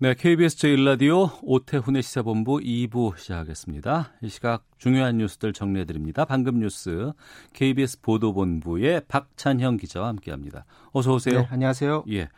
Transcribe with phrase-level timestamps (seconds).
[0.00, 4.10] 네, KBS 제1라디오 오태훈의 시사본부 2부 시작하겠습니다.
[4.22, 6.24] 이 시각 중요한 뉴스들 정리해드립니다.
[6.24, 7.12] 방금 뉴스
[7.52, 10.64] KBS 보도본부의 박찬형 기자와 함께합니다.
[10.90, 11.42] 어서 오세요.
[11.42, 12.06] 네, 안녕하세요.
[12.10, 12.28] 예,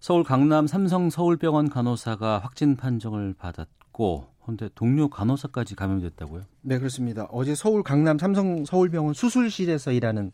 [0.00, 6.42] 서울 강남 삼성 서울병원 간호사가 확진 판정을 받았고 그런데 동료 간호사까지 감염됐다고요?
[6.60, 7.26] 네, 그렇습니다.
[7.30, 10.30] 어제 서울 강남 삼성 서울병원 수술실에서 일하는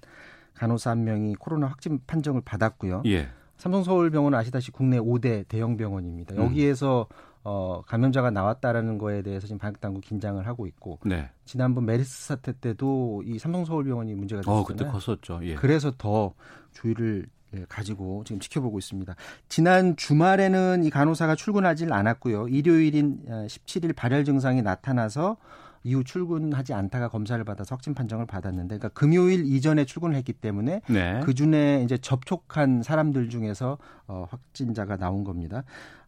[0.54, 3.04] 간호사 한 명이 코로나 확진 판정을 받았고요.
[3.06, 3.28] 예.
[3.58, 6.34] 삼성 서울병원은 아시다시피 국내 5대 대형 병원입니다.
[6.34, 6.44] 음.
[6.44, 7.06] 여기에서
[7.44, 11.30] 어, 감염자가 나왔다라는 거에 대해서 지금 방역당국 긴장을 하고 있고 네.
[11.44, 14.64] 지난번 메르스 사태 때도 이 삼성 서울병원이 문제가 어, 됐잖아요.
[14.64, 15.40] 그때 컸었죠.
[15.42, 15.54] 예.
[15.54, 16.34] 그래서 더
[16.72, 19.14] 주의를 예, 가지고 지금 지켜보고 있습니다.
[19.48, 22.48] 지난 주말에는 이 간호사가 출근하지 않았고요.
[22.48, 25.38] 일요일인 17일 발열 증상이 나타나서
[25.88, 31.20] 이후 출근하지 않다가 검사를 받아서 확진 판정을 받았는데, 그러니까 금요일 이전에 출근을 했기 때문에 네.
[31.24, 35.64] 그 중에 이제 접촉한 사람들 중에서 어, 확진자가 나온 겁니다.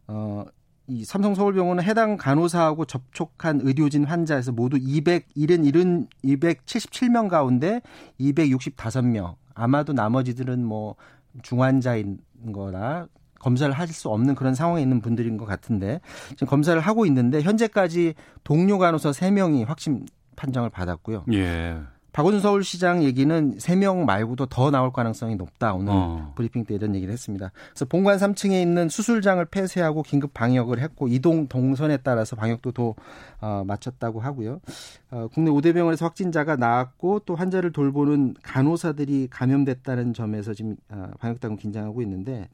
[0.07, 0.45] 어,
[0.87, 7.81] 이 삼성 서울병원은 해당 간호사하고 접촉한 의료진 환자에서 모두 270, 277명 가운데
[8.19, 9.35] 265명.
[9.53, 10.95] 아마도 나머지들은 뭐
[11.41, 12.19] 중환자인
[12.51, 13.07] 거나
[13.41, 15.99] 검사를 하실 수 없는 그런 상황에 있는 분들인 것 같은데
[16.31, 21.25] 지금 검사를 하고 있는데 현재까지 동료 간호사 3명이 확진 판정을 받았고요.
[21.33, 21.77] 예.
[22.13, 25.73] 박원순 서울시장 얘기는 3명 말고도 더 나올 가능성이 높다.
[25.73, 26.33] 오늘 어.
[26.35, 27.51] 브리핑 때 이런 얘기를 했습니다.
[27.69, 32.95] 그래서 본관 3층에 있는 수술장을 폐쇄하고 긴급 방역을 했고 이동 동선에 따라서 방역도 더
[33.39, 34.59] 어, 마쳤다고 하고요.
[35.11, 41.59] 어, 국내 5대 병원에서 확진자가 나왔고 또 환자를 돌보는 간호사들이 감염됐다는 점에서 지금 어, 방역당국
[41.61, 42.49] 긴장하고 있는데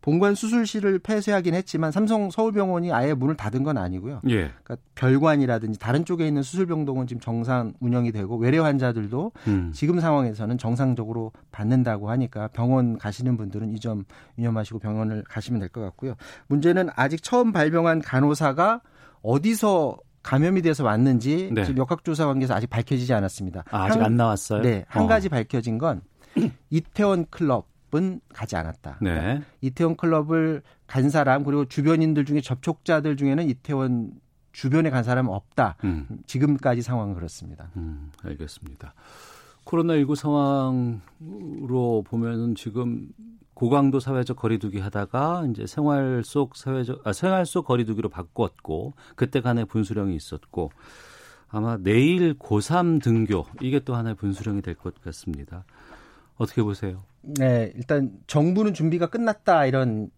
[0.00, 4.20] 본관 수술실을 폐쇄하긴 했지만 삼성 서울병원이 아예 문을 닫은 건 아니고요.
[4.28, 4.50] 예.
[4.62, 9.72] 그러니까 별관이라든지 다른 쪽에 있는 수술병동은 지금 정상 운영이 되고 외래 환자들도 음.
[9.74, 14.04] 지금 상황에서는 정상적으로 받는다고 하니까 병원 가시는 분들은 이 점
[14.38, 16.14] 유념하시고 병원을 가시면 될 것 같고요.
[16.48, 18.80] 문제는 아직 처음 발병한 간호사가
[19.22, 21.64] 어디서 감염이 돼서 왔는지 네.
[21.64, 23.64] 지금 역학조사 관계에서 아직 밝혀지지 않았습니다.
[23.70, 24.62] 아, 아직 한- 안 나왔어요?
[24.62, 25.06] 네, 한 어.
[25.06, 26.02] 가지 밝혀진 건
[26.70, 28.98] 이태원 클럽 은 가지 않았다.
[29.00, 29.42] 네.
[29.62, 34.12] 이태원 클럽을 간 사람 그리고 주변인들 중에 접촉자들 중에는 이태원
[34.52, 35.76] 주변에 간 사람은 없다.
[35.84, 36.06] 음.
[36.26, 37.70] 지금까지 상황은 그렇습니다.
[37.76, 38.92] 음, 알겠습니다.
[39.64, 43.08] 코로나19 상황으로 보면은 지금
[43.54, 49.64] 고강도 사회적 거리두기 하다가 이제 생활 속 사회적 아, 생활 속 거리두기로 바꿨고 그때 간의
[49.66, 50.70] 분수령이 있었고
[51.48, 55.64] 아마 내일 고3 등교 이게 또 하나의 분수령이 될 것 같습니다.
[56.36, 57.02] 어떻게 보세요?
[57.36, 60.10] 네, 일단 정부는 준비가 끝났다 이런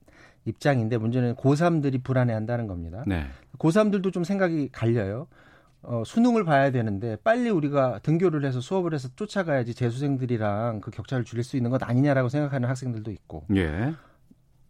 [0.44, 3.02] 입장인데 문제는 고3들이 불안해한다는 겁니다.
[3.06, 3.26] 네.
[3.58, 5.26] 고3들도 좀 생각이 갈려요.
[5.82, 11.42] 어, 수능을 봐야 되는데 빨리 우리가 등교를 해서 수업을 해서 쫓아가야지 재수생들이랑 그 격차를 줄일
[11.42, 13.94] 수 있는 것 아니냐라고 생각하는 학생들도 있고 예.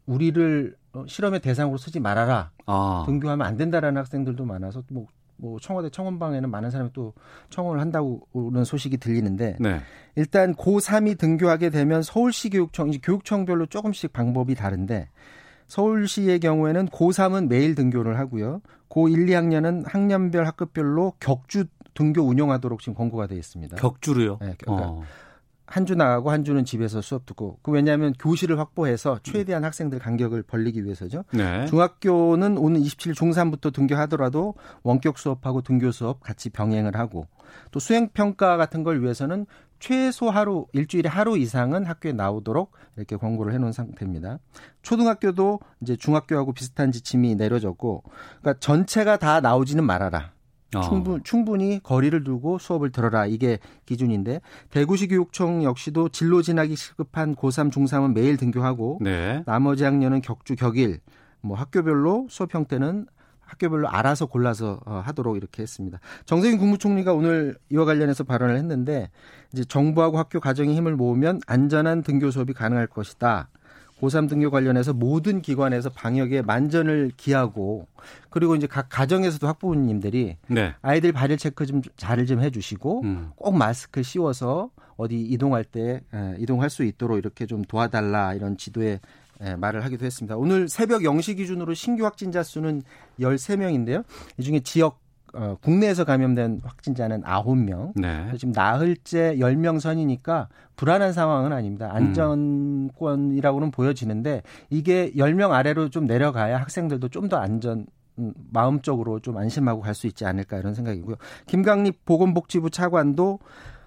[0.07, 2.51] 우리를 어, 실험의 대상으로 쓰지 말아라.
[2.67, 3.05] 아.
[3.07, 5.07] 등교하면 안 된다라는 학생들도 많아서 뭐,
[5.41, 7.15] 뭐 청와대 청원방에는 많은 사람이 또
[7.51, 9.81] 청원을 한다고는 소식이 들리는데 네.
[10.17, 15.09] 일단 고3이 등교하게 되면 서울시 교육청, 이제 교육청별로 조금씩 방법이 다른데
[15.67, 18.61] 서울시의 경우에는 고3은 매일 등교를 하고요.
[18.89, 23.77] 고1, 2학년은 학년별 학급별로 격주 등교 운영하도록 지금 권고가 되어 있습니다.
[23.77, 24.39] 격주로요.
[24.41, 25.03] 네, 그러니까 어.
[25.71, 27.59] 한 주 나가고 한 주는 집에서 수업 듣고.
[27.63, 31.25] 그 왜냐하면 교실을 확보해서 최대한 학생들 간격을 벌리기 위해서죠.
[31.33, 31.65] 네.
[31.67, 37.29] 중학교는 오는 27일 중3부터 등교하더라도 원격 수업하고 등교 수업 같이 병행을 하고
[37.71, 39.47] 또 수행 평가 같은 걸 위해서는
[39.79, 44.39] 최소 하루 일주일에 하루 이상은 학교에 나오도록 이렇게 권고를 해놓은 상태입니다.
[44.83, 48.03] 초등학교도 이제 중학교하고 비슷한 지침이 내려졌고,
[48.41, 50.33] 그러니까 전체가 다 나오지는 말아라.
[50.77, 50.81] 어.
[50.83, 53.27] 충분, 충분히 거리를 두고 수업을 들어라.
[53.27, 54.41] 이게 기준인데,
[54.71, 59.43] 대구시 교육청 역시도 진로 진학이 시급한 고3, 중3은 매일 등교하고, 네.
[59.47, 61.01] 나머지 학년은 격주, 격일,
[61.41, 63.07] 뭐 학교별로 수업 형태는
[63.51, 65.99] 학교별로 알아서 골라서 어, 하도록 이렇게 했습니다.
[66.25, 69.11] 정세균 국무총리가 오늘 이와 관련해서 발언을 했는데
[69.53, 73.49] 이제 정부하고 학교 가정이 힘을 모으면 안전한 등교 수업이 가능할 것이다.
[74.01, 77.87] 고3 등교 관련해서 모든 기관에서 방역에 만전을 기하고
[78.31, 80.75] 그리고 이제 각 가정에서도 학부모님들이 네.
[80.83, 83.31] 아이들 발열 체크 좀잘좀 해주시고 음.
[83.37, 89.01] 꼭 마스크 씌워서 어디 이동할 때 에, 이동할 수 있도록 이렇게 좀 도와달라 이런 지도에
[89.43, 90.37] 예, 말을 하기도 했습니다.
[90.37, 92.83] 오늘 새벽 0시 기준으로 신규 확진자 수는
[93.21, 94.05] 13명인데요.
[94.37, 95.01] 이 중에 지역
[95.35, 97.93] 어, 국내에서 감염된 확진자는 9명.
[97.95, 98.31] 네.
[98.37, 101.91] 지금 나흘째 10명 선이니까 불안한 상황은 아닙니다.
[101.93, 107.87] 안전권이라고는 보여지는데 이게 10명 아래로 좀 내려가야 학생들도 좀 더 안전
[108.19, 111.15] 음, 마음적으로 좀 안심하고 갈 수 있지 않을까 이런 생각이고요.
[111.47, 113.39] 김강립 보건복지부 차관도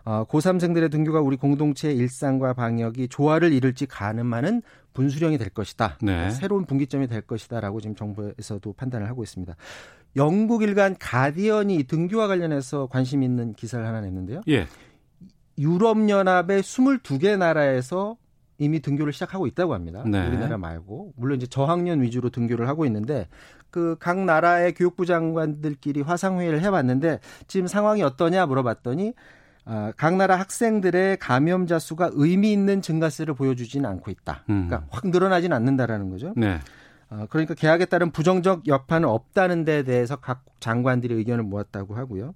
[0.06, 4.62] 어, 고3생들의 등교가 우리 공동체의 일상과 방역이 조화를 이룰지 가늠하는
[4.94, 5.98] 분수령이 될 것이다.
[6.02, 6.30] 네.
[6.32, 9.56] 새로운 분기점이 될 것이다라고 지금 정부에서도 판단을 하고 있습니다.
[10.16, 14.42] 영국 일간 가디언이 등교와 관련해서 관심 있는 기사를 하나 냈는데요.
[14.50, 14.68] 예.
[15.58, 18.18] 유럽연합의 22개 나라에서
[18.60, 20.04] 이미 등교를 시작하고 있다고 합니다.
[20.06, 20.28] 네.
[20.28, 23.28] 우리나라 말고 물론 이제 저학년 위주로 등교를 하고 있는데
[23.72, 29.43] 그 각 나라의 교육부 장관들끼리 화상 회의를 해봤는데 지금 상황이 어떠냐 물어봤더니 아,
[29.95, 34.44] 각 나라 학생들의 감염자 수가 의미 있는 증가세를 보여주지는 않고 있다.
[34.50, 34.68] 음.
[34.68, 36.33] 그러니까 확 늘어나진 않는다라는 거죠.
[36.36, 36.60] 네.
[37.10, 42.33] 어, 그러니까 계약에 따른 부정적 여파는 없다는 데 대해서 각 장관들이 의견을 모았다고 하고요.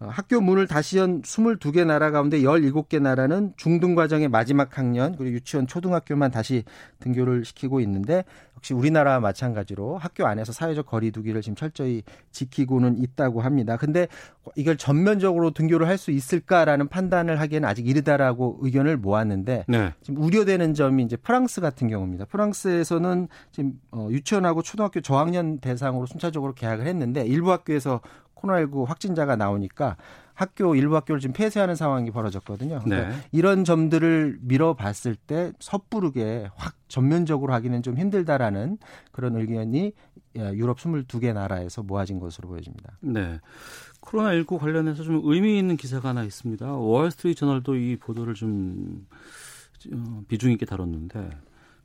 [0.00, 5.34] 어, 학교 문을 다시 연 22개 나라 가운데 17개 나라는 중등 과정의 마지막 학년 그리고
[5.34, 6.64] 유치원 초등학교만 다시
[7.00, 8.24] 등교를 시키고 있는데
[8.56, 13.76] 역시 우리나라와 마찬가지로 학교 안에서 사회적 거리두기를 지금 철저히 지키고는 있다고 합니다.
[13.76, 14.08] 근데
[14.56, 19.92] 이걸 전면적으로 등교를 할 수 있을까라는 판단을 하기에는 아직 이르다라고 의견을 모았는데 네.
[20.00, 22.24] 지금 우려되는 점이 이제 프랑스 같은 경우입니다.
[22.24, 28.00] 프랑스에서는 지금 어, 유치원하고 초등학교 저학년 대상으로 순차적으로 계약을 했는데 일부 학교에서
[28.40, 29.96] 코로나19 확진자가 나오니까
[30.34, 32.80] 학교 일부 학교를 지금 폐쇄하는 상황이 벌어졌거든요.
[32.82, 33.16] 그러니까 네.
[33.30, 38.78] 이런 점들을 미뤄봤을 때 섣부르게 확 전면적으로 하기는 좀 힘들다라는
[39.12, 39.92] 그런 의견이
[40.38, 42.96] 예, 유럽 22개 나라에서 모아진 것으로 보여집니다.
[43.00, 43.38] 네.
[44.00, 46.72] 코로나19 관련해서 좀 의미 있는 기사가 하나 있습니다.
[46.72, 49.06] 월스트리트 저널도 이 보도를 좀
[49.92, 51.30] 어, 비중 있게 다뤘는데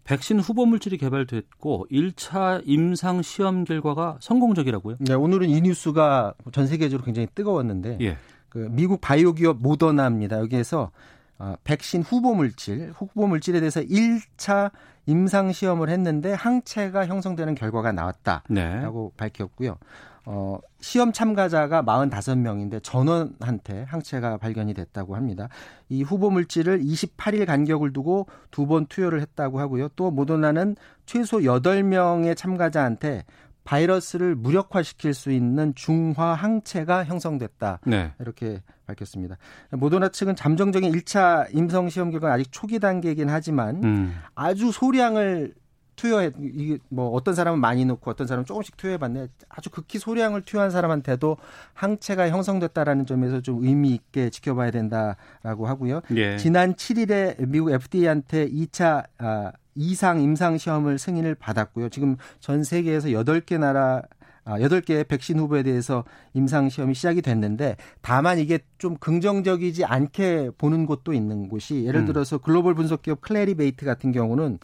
[0.06, 4.98] 백신 후보 물질이 개발됐고 1차 임상 시험 결과가 성공적이라고요?
[5.00, 8.18] 네, 오늘은 이 뉴스가 전 세계적으로 굉장히 뜨거웠는데 예.
[8.50, 10.40] 그 미국 바이오 기업 모더나입니다.
[10.40, 10.92] 여기에서
[11.38, 14.72] 어, 백신 후보 물질, 후보 물질에 대해서 1차
[15.08, 19.18] 임상 시험을 했는데 항체가 형성되는 결과가 나왔다라고 네.
[19.18, 19.78] 밝혔고요.
[20.26, 25.50] 어, 시험 참가자가 45명인데 전원한테 항체가 발견이 됐다고 합니다.
[25.90, 29.90] 이 후보 물질을 28일 간격을 두고 두 번 투여를 했다고 하고요.
[29.96, 30.76] 또 모더나는
[31.06, 33.24] 최소 8명의 참가자한테
[33.64, 37.80] 바이러스를 무력화시킬 수 있는 중화 항체가 형성됐다.
[37.86, 38.12] 네.
[38.20, 39.38] 이렇게 밝혔습니다.
[39.72, 44.16] 모더나 측은 잠정적인 1차 임상 시험 결과는 아직 초기 단계이긴 하지만 음.
[44.36, 45.54] 아주 소량을
[45.96, 50.72] 투여해 이게 뭐 어떤 사람은 많이 넣고 어떤 사람은 조금씩 투여해봤는데 아주 극히 소량을 투여한
[50.72, 51.38] 사람한테도
[51.74, 56.02] 항체가 형성됐다라는 점에서 좀 의미 있게 지켜봐야 된다라고 하고요.
[56.16, 56.38] 예.
[56.38, 61.90] 지난 7일에 미국 FDA한테 2차 아, 이상 임상 시험을 승인을 받았고요.
[61.90, 64.02] 지금 전 세계에서 8개 나라
[64.46, 66.04] 아, 8개의 백신 후보에 대해서
[66.34, 72.06] 임상 시험이 시작이 됐는데 다만 이게 좀 긍정적이지 않게 보는 곳도 있는 곳이 예를 음.
[72.06, 74.60] 들어서 글로벌 분석 기업 클래리베이트 같은 경우는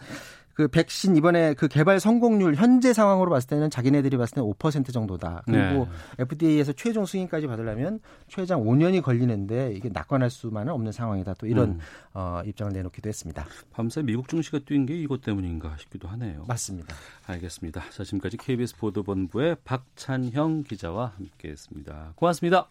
[0.54, 5.44] 그 백신 이번에 그 개발 성공률 현재 상황으로 봤을 때는 자기네들이 봤을 때는 5% 정도다.
[5.46, 5.88] 그리고
[6.18, 6.24] 네.
[6.24, 11.36] FDA에서 최종 승인까지 받으려면 최장 5년이 걸리는데 이게 낙관할 수만은 없는 상황이다.
[11.36, 11.80] 또 이런 음.
[12.14, 13.46] 어, 입장을 내놓기도 했습니다.
[13.72, 16.46] 밤새 미국 증시가 뛴 게 이것 때문인가 싶기도 하네요.
[16.48, 16.96] 맞습니다.
[17.28, 17.84] 알겠습니다.
[17.92, 22.14] 자, 지금까지 KBS 보도본부의 박찬형 기자와 함께했습니다.
[22.16, 22.68] 고맙습니다.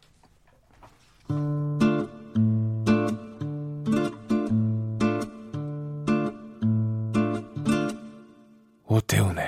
[8.92, 9.46] 오태훈의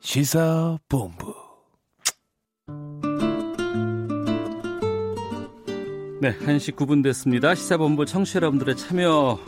[0.00, 1.34] 시사본부
[6.22, 7.54] 네, 1시 9분 됐습니다.
[7.54, 9.38] 시사본부 청취자 여러분들의 참여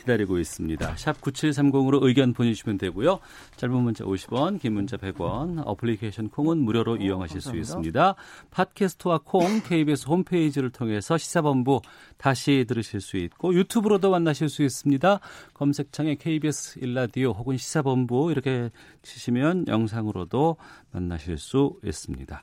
[0.00, 0.96] 기다리고 있습니다.
[0.96, 3.20] 샵 9730으로 의견 보내주시면 되고요.
[3.56, 8.14] 짧은 문자 50원, 긴 문자 100원, 어플리케이션 콩은 무료로 이용하실 수 있습니다.
[8.50, 11.80] 팟캐스트와 콩, KBS 홈페이지를 통해서 시사본부
[12.16, 15.20] 다시 들으실 수 있고 유튜브로도 만나실 수 있습니다.
[15.54, 18.70] 검색창에 KBS 일라디오 혹은 시사본부 이렇게
[19.02, 20.56] 치시면 영상으로도
[20.92, 22.42] 만나실 수 있습니다.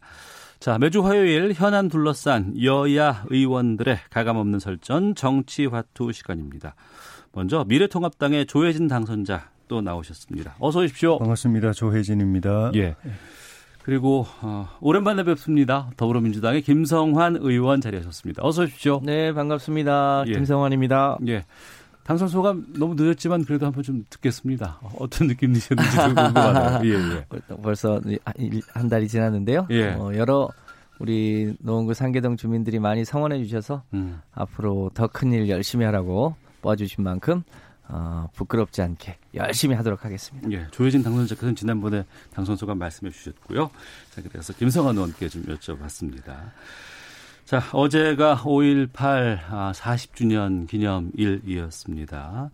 [0.60, 6.76] 자, 매주 화요일 현안 둘러싼 여야 의원들의 가감없는 설전 정치 화투 시간입니다.
[7.38, 10.56] 먼저 미래통합당의 조혜진 당선자 또 나오셨습니다.
[10.60, 11.20] 어서 오십시오.
[11.20, 11.72] 반갑습니다.
[11.72, 12.72] 조혜진입니다.
[12.74, 12.96] 예.
[13.84, 15.92] 그리고 어, 오랜만에 뵙습니다.
[15.98, 18.42] 더불어민주당의 김성환 의원 자리하셨습니다.
[18.44, 19.02] 어서 오십시오.
[19.04, 20.24] 네, 반갑습니다.
[20.26, 20.32] 예.
[20.32, 21.20] 김성환입니다.
[21.28, 21.44] 예.
[22.04, 24.80] 당선 소감 너무 늦었지만 그래도 한번 좀 듣겠습니다.
[24.98, 26.92] 어떤 느낌이셨는지 좀 궁금하네요.
[26.92, 27.26] 예, 예.
[27.62, 28.02] 벌써
[28.74, 29.68] 한 달이 지났는데요.
[29.70, 29.90] 예.
[29.90, 30.50] 어, 여러
[30.98, 34.22] 우리 노원구 상계동 주민들이 많이 성원해 주셔서 음.
[34.34, 36.36] 앞으로 더 큰 일 열심히 하라고
[36.68, 37.44] 뽑아주신 만큼
[37.90, 40.52] 어, 부끄럽지 않게 열심히 하도록 하겠습니다.
[40.52, 43.72] 예, 조혜진 당선자께서는 지난번에 당선 소감 말씀해 주셨고요.
[44.12, 46.52] 자, 그래서 김성환 의원께 좀 여쭤봤습니다.
[47.46, 52.52] 자, 어제가 5.18 40주년 기념일이었습니다.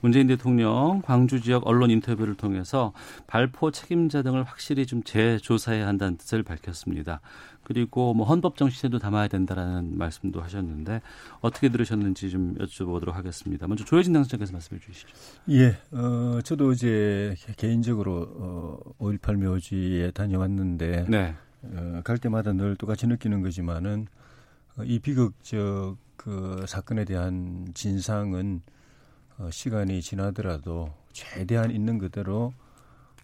[0.00, 2.92] 문재인 대통령 광주 지역 언론 인터뷰를 통해서
[3.26, 7.20] 발포 책임자 등을 확실히 좀 재조사해야 한다는 뜻을 밝혔습니다.
[7.62, 11.02] 그리고 뭐 헌법 정신에도 담아야 된다라는 말씀도 하셨는데
[11.40, 13.68] 어떻게 들으셨는지 좀 여쭤보도록 하겠습니다.
[13.68, 15.08] 먼저 조혜진 당선자께서 말씀해 주시죠.
[15.50, 21.34] 예, 어, 저도 이제 개인적으로 어, 5.18 묘지에 다녀왔는데 네.
[21.62, 24.06] 어, 갈 때마다 늘 똑같이 느끼는 거지만은
[24.76, 28.79] 어, 이 비극적 그 사건에 대한 진상은 어,
[29.50, 32.52] 시간이 지나더라도 최대한 있는 그대로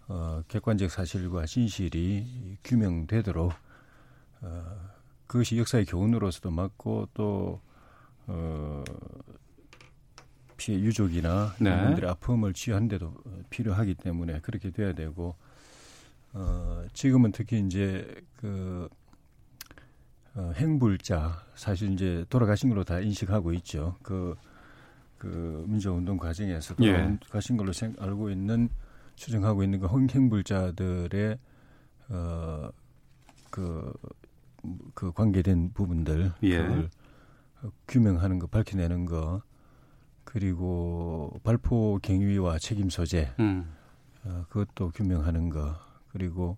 [0.07, 3.53] 어, 객관적 사실과 진실이 규명되도록
[4.41, 4.89] 어,
[5.27, 7.59] 그것이 역사의 교훈으로서도 맞고 또
[8.25, 8.83] 어,
[10.55, 11.69] 피해 유족이나 네.
[11.69, 13.13] 국민들의 아픔을 치유하는데도
[13.49, 15.35] 필요하기 때문에 그렇게 돼야 되고
[16.33, 18.07] 어, 지금은 특히 이제
[18.37, 18.89] 그
[20.35, 23.95] 어, 행불자 사실 이제 돌아가신 걸로 다 인식하고 있죠.
[24.03, 24.35] 그,
[25.17, 27.17] 그 민주운동 과정에서 예.
[27.57, 28.69] 걸로 생, 알고 있는
[29.15, 31.37] 추정하고 있는 그 행불자들의
[32.09, 32.69] 어,
[33.49, 33.93] 그,
[34.93, 36.57] 그 관계된 부분들 예.
[36.57, 36.89] 그걸
[37.87, 39.41] 규명하는 거 밝혀내는 거
[40.23, 43.73] 그리고 발포 경위와 책임 소재 음.
[44.23, 45.75] 어, 그것도 규명하는 거
[46.11, 46.57] 그리고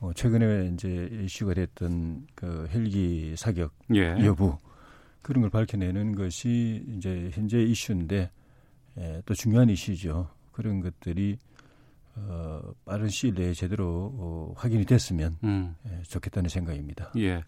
[0.00, 4.16] 어, 최근에 이제 이슈가 됐던 그 헬기 사격 예.
[4.24, 4.58] 여부
[5.22, 8.30] 그런 걸 밝혀내는 것이 이제 현재 이슈인데
[8.98, 10.28] 예, 또 중요한 이슈죠.
[10.52, 11.38] 그런 것들이
[12.14, 15.74] 어, 빠른 시일 내에 제대로 어, 확인이 됐으면 음.
[15.86, 17.10] 예, 좋겠다는 생각입니다.
[17.16, 17.42] 예.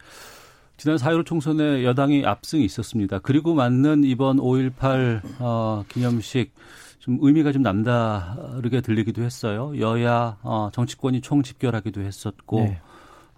[0.76, 3.21] 지난 4.15 총선에 여당이 압승이 있었습니다.
[3.21, 6.52] 그리고 맞는 이번 5.18 어, 기념식
[6.99, 9.73] 좀 의미가 좀 남다르게 들리기도 했어요.
[9.78, 12.81] 여야 어, 정치권이 총 집결하기도 했었고 네.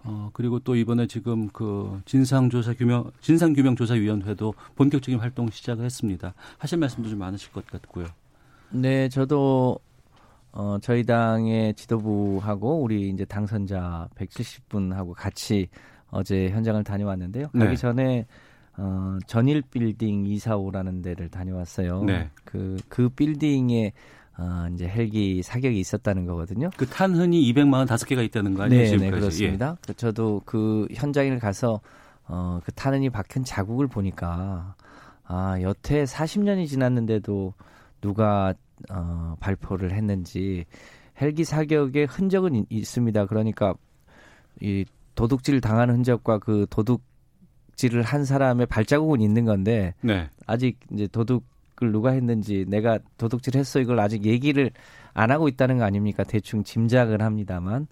[0.07, 6.33] 어, 그리고 또 이번에 지금 그 진상조사 규명 진상규명조사위원회도 본격적인 활동 시작을 했습니다.
[6.57, 8.07] 하실 말씀도 좀 많으실 것 같고요.
[8.69, 9.79] 네, 저도
[10.53, 15.67] 어, 저희 당의 지도부하고 우리 이제 당선자 170분하고 같이
[16.09, 17.49] 어제 현장을 다녀왔는데요.
[17.49, 17.75] 가기 네.
[17.75, 18.25] 전에
[18.77, 22.03] 어, 전일 빌딩 245라는 데를 다녀왔어요.
[22.03, 22.29] 네.
[22.43, 23.91] 그, 그 빌딩에
[24.37, 26.69] 어, 이제 헬기 사격이 있었다는 거거든요.
[26.77, 28.91] 그 탄흔이 245개가 있다는 거 아니에요?
[28.91, 29.77] 네, 네 그렇습니다.
[29.89, 29.93] 예.
[29.93, 31.81] 저도 그 현장에 가서
[32.27, 34.75] 어, 그 탄흔이 박힌 자국을 보니까
[35.23, 37.53] 아, 여태 40년이 지났는데도
[38.01, 38.53] 누가
[38.91, 40.65] 어, 발포를 했는지
[41.19, 43.25] 헬기 사격의 흔적은 있, 있습니다.
[43.25, 43.73] 그러니까
[44.61, 47.01] 이 도둑질 당한 흔적과 그 도둑
[47.77, 50.29] 도둑질을 한 사람의 발자국은 있는 건데 네.
[50.45, 51.45] 아직 이제 도둑
[51.83, 54.71] 을 누가 했는지 내가 도둑질했어 이걸 아직 얘기를
[55.13, 56.23] 안 하고 있다는 거 아닙니까?
[56.23, 57.87] 대충 짐작을 합니다만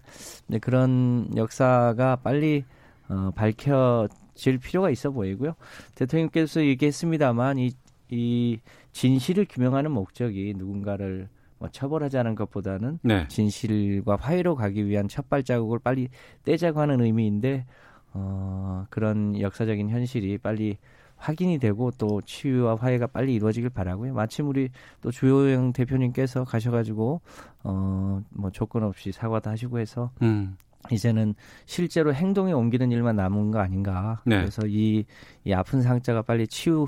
[0.48, 2.64] 네, 그런 역사가 빨리
[3.08, 5.54] 어, 밝혀질 필요가 있어 보이고요.
[5.94, 7.70] 대통령께서 얘기했습니다만 이,
[8.10, 8.58] 이
[8.90, 11.28] 진실을 규명하는 목적이 누군가를
[11.58, 13.26] 뭐 처벌하자는 것보다는 네.
[13.28, 16.08] 진실과 화해로 가기 위한 첫 발자국을 빨리
[16.44, 17.66] 떼자고 하는 의미인데
[18.12, 20.78] 어, 그런 역사적인 현실이 빨리
[21.16, 24.14] 확인이 되고 또 치유와 화해가 빨리 이루어지길 바라고요.
[24.14, 24.68] 마침 우리
[25.00, 27.20] 또 주호영 대표님께서 가셔가지고
[27.62, 30.56] 어뭐 조건 없이 사과도 하시고 해서 음.
[30.90, 34.20] 이제는 실제로 행동에 옮기는 일만 남은 거 아닌가.
[34.24, 34.36] 네.
[34.38, 35.04] 그래서 이,
[35.44, 36.86] 이 아픈 상자가 빨리 치유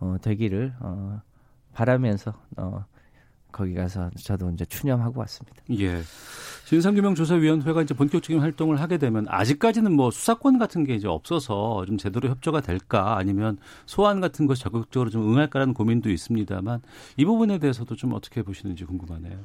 [0.00, 1.20] 어, 되기를 어,
[1.72, 2.84] 바라면서 어,
[3.56, 5.62] 거기 가서 저도 이제 추념하고 왔습니다.
[5.78, 6.02] 예.
[6.66, 11.96] 진상규명 조사위원회가 이제 본격적인 활동을 하게 되면 아직까지는 뭐 수사권 같은 게 이제 없어서 좀
[11.96, 16.82] 제대로 협조가 될까 아니면 소환 같은 것 적극적으로 좀 응할까라는 고민도 있습니다만
[17.16, 19.38] 이 부분에 대해서도 좀 어떻게 보시는지 궁금하네요.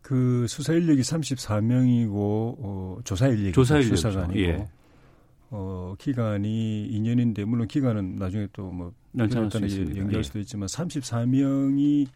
[0.00, 4.66] 그 수사 인력이 34명이고 어, 조사 인력이 조사 인력 수사가 아니고 예.
[5.50, 12.06] 어, 기간이 2년인데 물론 기간은 나중에 또뭐 연장할 수도 있지만 34명이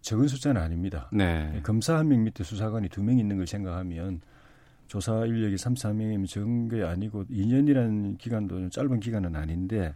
[0.00, 1.08] 적은 숫자는 아닙니다.
[1.12, 1.52] 네.
[1.56, 4.20] 예, 검사 한 명 밑에 수사관이 두 명 있는 걸 생각하면
[4.86, 9.94] 조사 인력이 3, 4명이면 적은 게 아니고 2년이라는 기간도 짧은 기간은 아닌데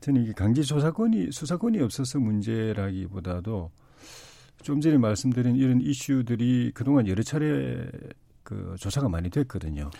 [0.00, 3.70] 저는 이게 강제 조사권이 수사권이 없어서 문제라기보다도
[4.62, 7.88] 좀 전에 말씀드린 이런 이슈들이 그동안 여러 차례
[8.42, 9.90] 그 조사가 많이 됐거든요.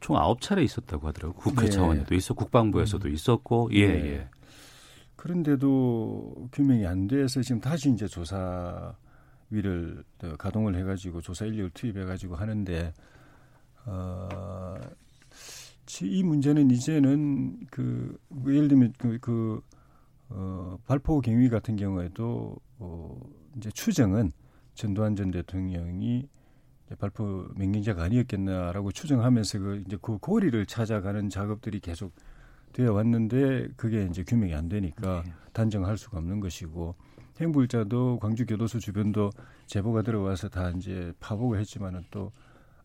[0.00, 1.38] 총 아홉 차례 있었다고 하더라고요.
[1.38, 1.70] 국회 네.
[1.70, 3.12] 차원에도 있었고 국방부에서도 음.
[3.14, 4.06] 있었고 예 네.
[4.12, 4.28] 예.
[5.26, 8.94] 그런데도 규명이 안 돼서 지금 다시 이제 조사위를
[10.38, 12.94] 가동을 해가지고 조사 인력을 투입해가지고 하는데
[13.86, 14.78] 어,
[16.02, 19.60] 이 문제는 이제는 그, 그 예를 들면 그, 그
[20.28, 23.20] 어, 발포 경위 같은 경우에도 어,
[23.56, 24.30] 이제 추정은
[24.74, 26.28] 전두환 전 대통령이
[27.00, 32.14] 발포 명령자가 아니었겠나라고 추정하면서 그 이제 그 고리를 찾아가는 작업들이 계속
[32.76, 35.32] 되어 왔는데 그게 이제 규명이 안 되니까 네.
[35.52, 36.94] 단정할 수가 없는 것이고
[37.40, 39.30] 행불자도 광주 교도소 주변도
[39.66, 42.32] 제보가 들어와서 다 이제 파보고 했지만은 또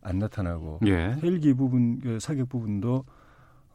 [0.02, 1.16] 안 나타나고 예.
[1.22, 3.04] 헬기 부분 그 사격 부분도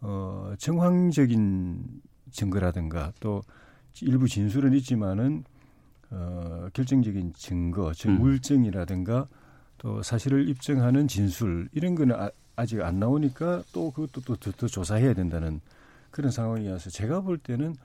[0.01, 3.41] 어 정황적인 증거라든가 또
[4.01, 5.43] 일부 진술은 있지만은
[6.11, 8.19] 어 결정적인 증거 즉 음.
[8.19, 9.27] 물증이라든가
[9.77, 14.67] 또 사실을 입증하는 진술 이런 거는 아, 아직 안 나오니까 또 그것도 또 더, 더
[14.67, 15.61] 조사해야 된다는
[16.11, 17.75] 그런 상황이어서 제가 볼 때는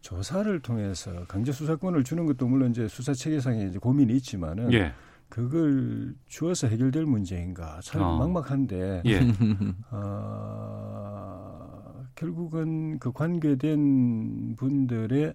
[0.00, 4.92] 조사를 통해서 강제 수사권을 주는 것도 물론 이제 수사 체계상에 이제 고민이 있지만은 예.
[5.28, 8.18] 그걸 주어서 해결될 문제인가 참 어.
[8.18, 9.20] 막막한데 예.
[9.90, 11.68] 어,
[12.14, 15.34] 결국은 그 관계된 분들의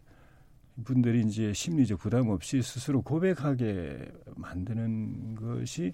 [0.84, 5.94] 분들이 이제 심리적 부담 없이 스스로 고백하게 만드는 것이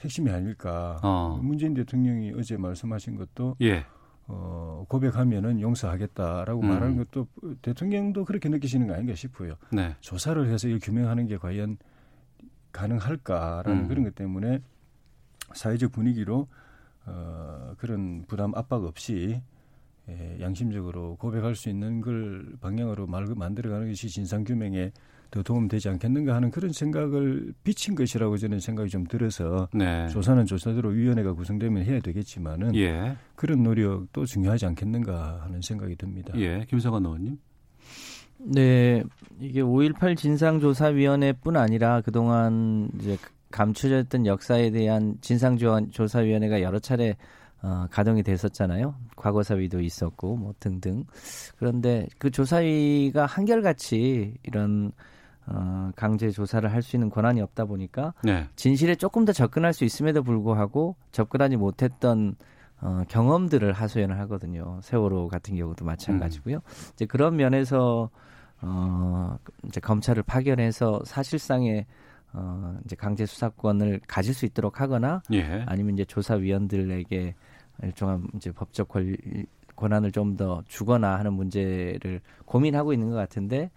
[0.00, 0.98] 핵심이 아닐까.
[1.02, 1.38] 어.
[1.42, 3.84] 문재인 대통령이 어제 말씀하신 것도 예.
[4.26, 6.68] 어, 고백하면은 용서하겠다라고 음.
[6.68, 7.28] 말하는 것도
[7.62, 9.56] 대통령도 그렇게 느끼시는 거 아닌가 싶어요.
[9.70, 9.94] 네.
[10.00, 11.76] 조사를 해서 이 규명하는 게 과연
[12.72, 13.88] 가능할까라는 음.
[13.88, 14.60] 그런 것 때문에
[15.52, 16.48] 사회적 분위기로
[17.06, 19.40] 어, 그런 부담 압박 없이
[20.08, 24.92] 예, 양심적으로 고백할 수 있는 걸 방향으로 말 만들어가는 것이 진상 규명에
[25.34, 30.06] 더 도움되지 않겠는가 하는 그런 생각을 비친 것이라고 저는 생각이 좀 들어서 네.
[30.06, 33.16] 조사는 조사대로 위원회가 구성되면 해야 되겠지만은 예.
[33.34, 36.32] 그런 노력도 중요하지 않겠는가 하는 생각이 듭니다.
[36.36, 37.36] 예, 김성환 의원님.
[38.38, 39.02] 네,
[39.40, 43.18] 이게 5.18 진상조사위원회뿐 아니라 그동안 이제
[43.50, 47.16] 감추졌던 역사에 대한 진상조사위원회가 여러 차례
[47.60, 48.94] 어, 가동이 됐었잖아요.
[49.16, 51.04] 과거사위도 있었고 뭐 등등.
[51.56, 54.92] 그런데 그 조사위가 한결같이 이런
[55.46, 58.46] 어, 강제 조사를 할 수 있는 권한이 없다 보니까 네.
[58.56, 62.34] 진실에 조금 더 접근할 수 있음에도 불구하고 접근하지 못했던
[62.80, 64.80] 어, 경험들을 하소연을 하거든요.
[64.82, 66.56] 세월호 같은 경우도 마찬가지고요.
[66.56, 66.90] 음.
[66.94, 68.10] 이제 그런 면에서
[68.60, 71.86] 어, 이제 검찰을 파견해서 사실상의
[72.32, 75.62] 어, 이제 강제 수사권을 가질 수 있도록 하거나 예.
[75.66, 77.34] 아니면 이제 조사위원들에게
[77.82, 79.16] 일종한 이제 법적 권
[79.76, 83.70] 권한을 좀 더 주거나 하는 문제를 고민하고 있는 것 같은데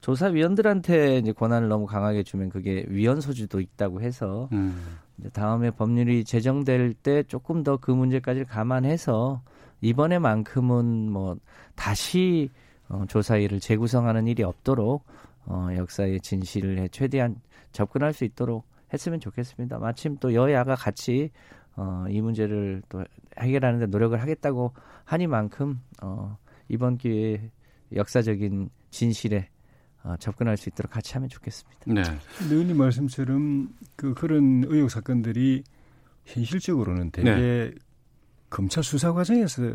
[0.00, 4.98] 조사위원들한테 이제 권한을 너무 강하게 주면 그게 위헌 소지도 있다고 해서 음.
[5.18, 9.42] 이제 다음에 법률이 제정될 때 조금 더 그 문제까지 감안해서
[9.80, 11.36] 이번에만큼은 뭐
[11.74, 12.50] 다시
[12.88, 15.04] 어, 조사위를 재구성하는 일이 없도록
[15.46, 17.36] 어, 역사의 진실에 최대한
[17.72, 19.78] 접근할 수 있도록 했으면 좋겠습니다.
[19.78, 21.30] 마침 또 여야가 같이
[21.76, 23.04] 어, 이 문제를 또
[23.38, 24.72] 해결하는 데 노력을 하겠다고
[25.04, 26.36] 하니만큼 어,
[26.68, 27.50] 이번 기회에
[27.94, 29.48] 역사적인 진실에
[30.02, 31.92] 어, 접근할 수 있도록 같이 하면 좋겠습니다.
[31.92, 32.02] 네.
[32.50, 35.64] 의원님 말씀처럼 그 그런 의혹 사건들이
[36.24, 37.74] 현실적으로는 되게 네.
[38.50, 39.74] 검찰 수사 과정에서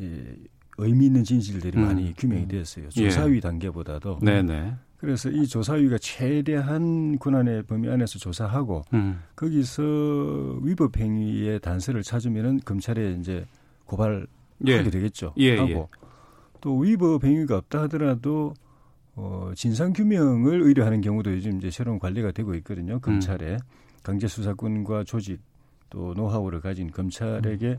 [0.00, 0.36] 예,
[0.78, 1.84] 의미 있는 진실들이 음.
[1.84, 2.88] 많이 규명이 되었어요.
[2.88, 3.40] 조사위 예.
[3.40, 4.20] 단계보다도.
[4.22, 4.74] 네네.
[4.98, 5.06] 네.
[5.06, 9.20] 그래서 이 조사위가 최대한 권한의 범위 안에서 조사하고 음.
[9.36, 13.46] 거기서 위법 행위의 단서를 찾으면은 검찰에 이제
[13.86, 14.26] 고발하게
[14.66, 14.82] 예.
[14.82, 15.34] 되겠죠.
[15.36, 15.86] 예, 하고 예.
[16.60, 18.54] 또 위법 행위가 없다 하더라도
[19.14, 22.98] 어 진상 규명을 의뢰하는 경우도 요즘 이제 새로운 관리가 되고 있거든요.
[23.00, 23.58] 검찰에 음.
[24.02, 25.40] 강제 수사권과 조직
[25.90, 27.78] 또 노하우를 가진 검찰에게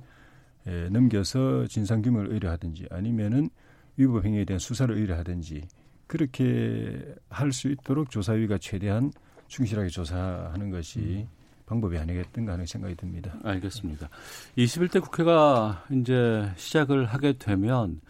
[0.68, 0.72] 음.
[0.72, 3.50] 에, 넘겨서 진상 규명을 의뢰하든지 아니면은
[3.98, 5.68] 위법 행위에 대한 수사를 의뢰하든지
[6.10, 9.12] 그렇게 할 수 있도록 조사위가 최대한
[9.48, 11.28] 충실하게 조사하는 것이 음.
[11.67, 13.32] 방법이 아니겠던가 하는 생각이 듭니다.
[13.43, 14.10] 알겠습니다.
[14.58, 18.02] 21대 국회가 이제 시작을 하게 되면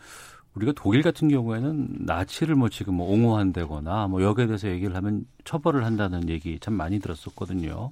[0.54, 5.84] 우리가 독일 같은 경우에는 나치를 뭐 지금 뭐 옹호한다거나 뭐 여기에 대해서 얘기를 하면 처벌을
[5.84, 7.92] 한다는 얘기 참 많이 들었었거든요.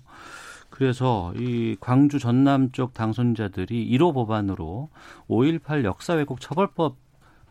[0.69, 4.89] 그래서 이 광주 전남 쪽 당선자들이 1호 법안으로
[5.27, 6.95] 5.18 역사 왜곡 처벌법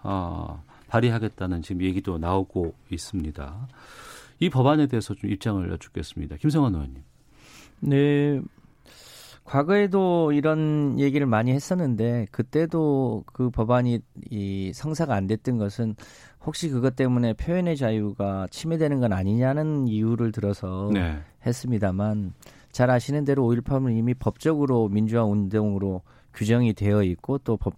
[0.02, 0.62] 어
[0.96, 3.68] 발의하겠다는 지금 얘기도 나오고 있습니다.
[4.40, 6.36] 이 법안에 대해서 좀 입장을 여쭙겠습니다.
[6.36, 7.02] 김성환 의원님.
[7.80, 8.40] 네.
[9.44, 15.94] 과거에도 이런 얘기를 많이 했었는데 그때도 그 법안이 이 성사가 안 됐던 것은
[16.44, 21.20] 혹시 그것 때문에 표현의 자유가 침해되는 건 아니냐는 이유를 들어서 네.
[21.46, 22.32] 했습니다만
[22.72, 26.02] 잘 아시는 대로 5.18은 이미 법적으로 민주화 운동으로
[26.34, 27.74] 규정이 되어 있고 또 법,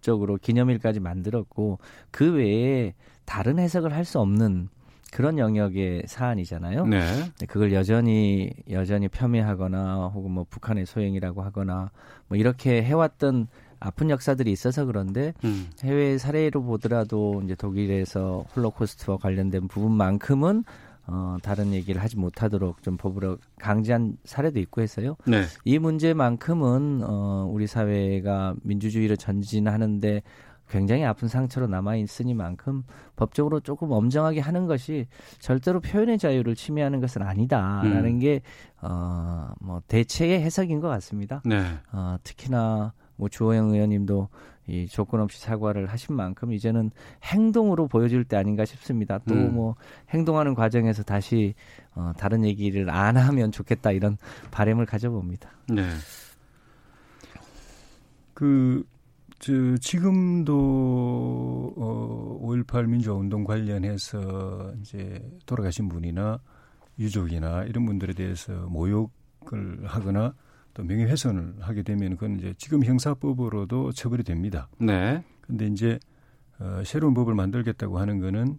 [0.00, 1.78] 법적으로 기념일까지 만들었고
[2.10, 4.68] 그 외에 다른 해석을 할 수 없는
[5.12, 6.86] 그런 영역의 사안이잖아요.
[6.86, 7.30] 네.
[7.48, 11.90] 그걸 여전히 여전히 폄훼하거나 혹은 뭐 북한의 소행이라고 하거나
[12.28, 15.70] 뭐 이렇게 해왔던 아픈 역사들이 있어서 그런데 음.
[15.84, 20.64] 해외 사례로 보더라도 이제 독일에서 홀로코스트와 관련된 부분만큼은
[21.12, 25.16] 어, 다른 얘기를 하지 못하도록 좀 법으로 강제한 사례도 있고 해서요.
[25.26, 25.42] 네.
[25.64, 30.22] 이 문제만큼은 어, 우리 사회가 민주주의를 전진하는데
[30.68, 32.84] 굉장히 아픈 상처로 남아 있으니만큼
[33.16, 35.08] 법적으로 조금 엄정하게 하는 것이
[35.40, 38.18] 절대로 표현의 자유를 침해하는 것은 아니다라는 음.
[38.20, 38.42] 게
[38.80, 41.42] 어, 뭐 대체의 해석인 것 같습니다.
[41.44, 41.64] 네.
[41.90, 44.28] 어, 특히나 뭐 주호영 의원님도
[44.66, 46.90] 이 조건 없이 사과를 하신 만큼 이제는
[47.24, 49.18] 행동으로 보여줄 때 아닌가 싶습니다.
[49.18, 49.54] 또뭐 음.
[49.54, 49.74] 뭐
[50.10, 51.54] 행동하는 과정에서 다시
[51.94, 54.16] 어, 다른 얘기를 안 하면 좋겠다 이런
[54.50, 55.50] 바램을 가져봅니다.
[55.68, 55.88] 네.
[58.34, 58.84] 그,
[59.38, 60.54] 저, 지금도,
[61.76, 66.40] 어, 5.18 민주화운동 관련해서 이제 돌아가신 분이나
[66.98, 70.34] 유족이나 이런 분들에 대해서 모욕을 하거나
[70.74, 74.68] 또 명예훼손을 하게 되면 그건 이제 지금 형사법으로도 처벌이 됩니다.
[74.78, 75.24] 네.
[75.40, 75.98] 근데 이제
[76.58, 78.58] 어, 새로운 법을 만들겠다고 하는 거는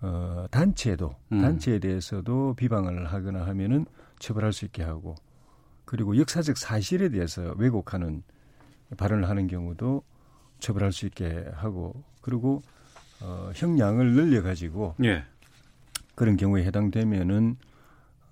[0.00, 1.40] 어, 단체도 음.
[1.40, 3.86] 단체에 대해서도 비방을 하거나 하면은
[4.18, 5.14] 처벌할 수 있게 하고
[5.84, 8.22] 그리고 역사적 사실에 대해서 왜곡하는
[8.96, 10.02] 발언을 하는 경우도
[10.60, 12.62] 처벌할 수 있게 하고 그리고
[13.20, 15.24] 어, 형량을 늘려 가지고 예.
[16.14, 17.56] 그런 경우에 해당되면은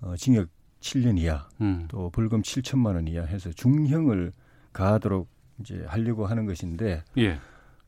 [0.01, 0.49] 어, 징역
[0.83, 1.85] 7년 이하 음.
[1.87, 4.31] 또 벌금 7천만 원 이하 해서 중형을
[4.73, 5.27] 가하도록
[5.59, 7.39] 이제 하려고 하는 것인데 예.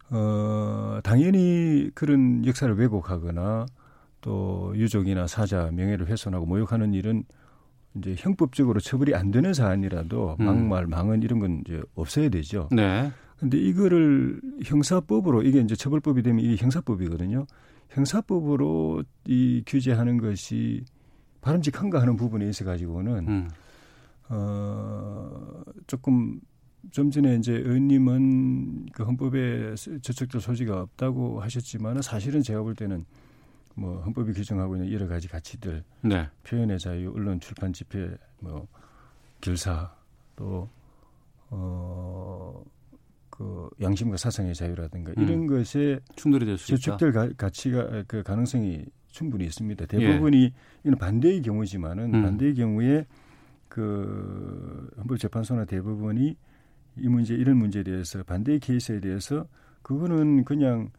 [0.10, 3.66] 어, 당연히 그런 역사를 왜곡하거나
[4.22, 7.24] 또 유족이나 사자 명예를 훼손하고 모욕하는 일은
[7.98, 10.46] 이제 형법적으로 처벌이 안 되는 사안이라도 음.
[10.46, 12.70] 막말, 망언 이런 건 이제 없어야 되죠.
[12.72, 13.12] 네.
[13.38, 17.46] 근데 이거를 형사법으로 이게 이제 처벌법이 되면 이게 형사법이거든요.
[17.90, 20.84] 형사법으로 이 규제하는 것이
[21.46, 23.50] 바람직한가 하는 부분에 있어 가지고는 음.
[24.30, 26.42] 어 조금
[26.90, 33.06] 좀 전에 이제 의원님은 그 헌법에 저촉될 소지가 없다고 하셨지만은 사실은 제가 볼 때는
[33.76, 36.28] 뭐 헌법이 규정하고 있는 여러 가지 가치들, 네.
[36.44, 38.68] 표현의 자유, 언론, 출판, 집회, 뭐
[39.42, 39.96] 결사
[40.36, 40.68] 또
[41.50, 42.64] 어.
[43.30, 45.24] 그 양심과 사상의 자유라든가 음.
[45.24, 46.98] 이런 것에 충돌이 될수 있다.
[46.98, 49.86] 저축될 가치가 그 가능성이 충분히 있습니다.
[49.86, 50.52] 대부분이 예.
[50.84, 52.22] 이는 반대의 경우지만은 음.
[52.22, 53.06] 반대의 경우에
[53.70, 56.36] 그 헌법재판소나 대부분이
[56.98, 59.48] 이 문제 이런 문제에 대해서 반대의 케이스에 대해서
[59.82, 60.90] 그거는 그냥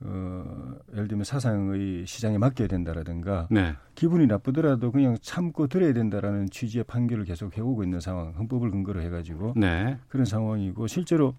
[0.00, 3.74] 어 예를 들면 사상의 시장에 맡겨야 된다라든가 네.
[3.94, 9.54] 기분이 나쁘더라도 그냥 참고 들어야 된다라는 취지의 판결을 계속 해오고 있는 상황 헌법을 근거로 해가지고
[9.56, 9.98] 네.
[10.08, 11.34] 그런 상황이고 실제로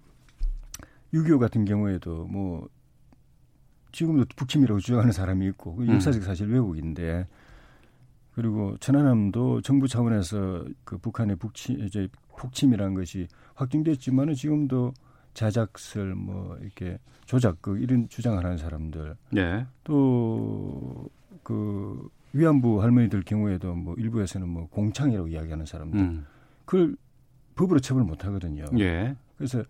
[1.13, 2.67] 6.25 같은 경우에도 뭐
[3.99, 7.27] 지금도 북침이라고 주장하는 사람이 있고 그 역사적 사실 왜곡인데
[8.31, 12.07] 그리고 천안함도 정부 차원에서 그 북한의 북침 이제
[12.37, 14.93] 북침이라는 것이 확정됐지만은 지금도
[15.33, 19.65] 자작설 뭐 이렇게 조작극 이런 주장을 하는 사람들 네.
[19.83, 21.09] 또그
[22.31, 26.25] 위안부 할머니들 경우에도 뭐 일부에서는 뭐 공창이라고 이야기하는 사람들 음.
[26.63, 26.95] 그걸
[27.55, 28.63] 법으로 처벌 못 하거든요.
[28.79, 29.13] 예.
[29.35, 29.61] 그래서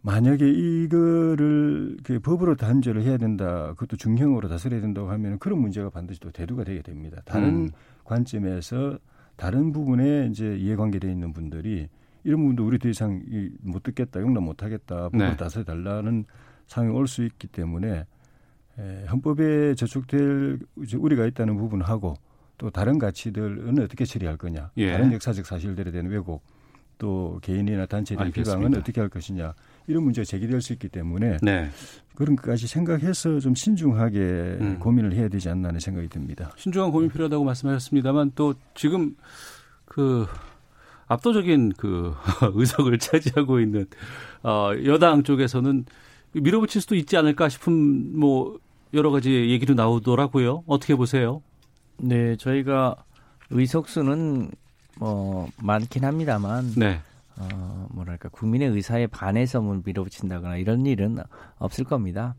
[0.00, 6.20] 만약에 이거를 그 법으로 단죄를 해야 된다, 그것도 중형으로 다스려야 된다고 하면 그런 문제가 반드시
[6.20, 7.20] 또 대두가 되게 됩니다.
[7.24, 7.70] 다른 음.
[8.04, 8.98] 관점에서
[9.36, 11.88] 다른 부분에 이제 이해관계되어 있는 분들이
[12.24, 13.22] 이런 부분도 우리 더 이상
[13.60, 15.36] 못 듣겠다, 용납 못 하겠다, 법으로 네.
[15.36, 16.24] 다스려 달라는
[16.66, 18.04] 상황이 올 수 있기 때문에
[18.78, 20.60] 에, 헌법에 저촉될
[20.96, 22.14] 우리가 있다는 부분하고
[22.56, 24.92] 또 다른 가치들은 어떻게 처리할 거냐, 예.
[24.92, 26.42] 다른 역사적 사실들에 대한 왜곡,
[26.98, 29.54] 또 개인이나 대한 비방은 어떻게 할 것이냐
[29.88, 31.70] 이런 문제가 제기될 수 있기 때문에 네.
[32.14, 34.78] 그런 것까지 생각해서 좀 신중하게 음.
[34.78, 36.52] 고민을 해야 되지 않나 하는 생각이 듭니다.
[36.56, 39.16] 신중한 고민 필요하다고 말씀하셨습니다만 또 지금
[39.86, 40.26] 그
[41.06, 42.14] 압도적인 그
[42.54, 43.86] 의석을 차지하고 있는
[44.42, 45.86] 어 여당 쪽에서는
[46.32, 48.58] 밀어붙일 수도 있지 않을까 싶은 뭐
[48.92, 50.64] 여러 가지 얘기도 나오더라고요.
[50.66, 51.42] 어떻게 보세요?
[51.96, 52.96] 네, 저희가
[53.50, 54.50] 의석수는
[54.98, 57.00] 뭐 많긴 합니다만 네.
[57.40, 61.18] 어, 뭐랄까 국민의 의사에 반해서 뭐 밀어붙인다거나 이런 일은
[61.58, 62.34] 없을 겁니다.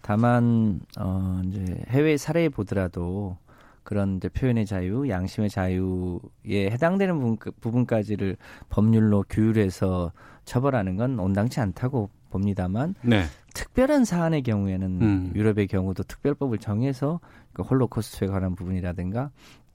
[0.00, 3.38] 다만 어 이제 해외 사례에 보더라도
[3.82, 8.36] 그런 이제 표현의 자유, 양심의 자유에 해당되는 부분, 부분까지를
[8.68, 10.12] 법률로 규율해서
[10.44, 13.24] 처벌하는 건 온당치 않다고 봅니다만 네.
[13.54, 15.32] 특별한 사안의 경우에는 음.
[15.34, 17.20] 유럽의 경우도 특별법을 정해서
[17.52, 19.30] 그 홀로코스트에 관한 부분이라든가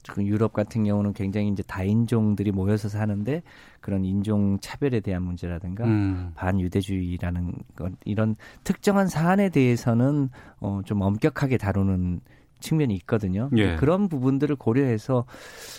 [0.08, 3.42] 그 유럽 같은 경우는 굉장히 이제 다인종들이 모여서 사는데
[3.80, 6.32] 그런 인종 차별에 대한 문제라든가 음.
[6.36, 12.20] 반유대주의라는 것 이런 특정한 사안에 대해서는 어, 좀 엄격하게 다루는
[12.60, 13.48] 측면이 있거든요.
[13.56, 13.76] 예.
[13.76, 15.24] 그런 부분들을 고려해서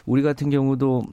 [0.06, 1.04] 우리 같은 경우도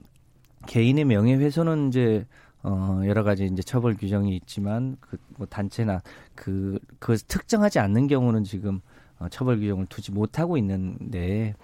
[0.67, 2.25] 개인의 명예훼손은 이제
[2.61, 6.01] 어, 여러 가지 이제 처벌 규정이 있지만 그 뭐 단체나
[6.35, 8.81] 그, 그 특정하지 않는 경우는 지금
[9.17, 11.55] 어, 처벌 규정을 두지 못하고 있는데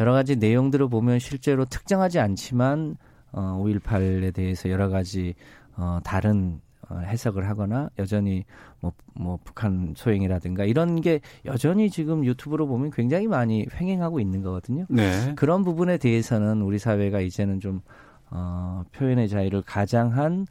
[0.00, 2.96] 여러 가지 내용들을 보면 실제로 특정하지 않지만
[3.32, 5.34] 어, 5.18에 대해서 여러 가지
[5.76, 8.44] 어, 다른 어, 해석을 하거나 여전히
[8.80, 14.86] 뭐, 뭐 북한 소행이라든가 이런 게 여전히 지금 유튜브로 보면 굉장히 많이 횡행하고 있는 거거든요.
[14.88, 15.34] 네.
[15.36, 17.80] 그런 부분에 대해서는 우리 사회가 이제는 좀
[18.30, 20.46] 어, 표현의 자유를 가장한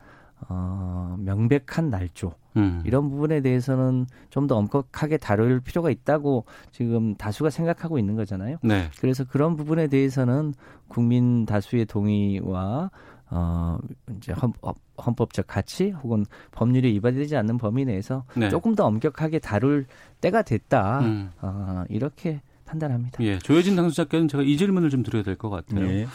[0.49, 2.81] 어, 명백한 날조 음.
[2.85, 8.57] 이런 부분에 대해서는 좀 더 엄격하게 다룰 필요가 있다고 지금 다수가 생각하고 있는 거잖아요.
[8.61, 8.89] 네.
[8.99, 10.53] 그래서 그런 부분에 대해서는
[10.87, 12.91] 국민 다수의 동의와
[13.31, 13.77] 어
[14.17, 18.49] 이제 헌법, 헌법적 가치 혹은 법률이 위반되지 않는 범위 내에서 네.
[18.49, 19.85] 조금 더 엄격하게 다룰
[20.21, 20.99] 때가 됐다.
[20.99, 21.31] 음.
[21.41, 23.23] 어, 이렇게 판단합니다.
[23.23, 25.85] 예, 조혜진 당수자께는 제가 이 질문을 좀 드려야 될 것 같아요.
[25.87, 26.05] 네.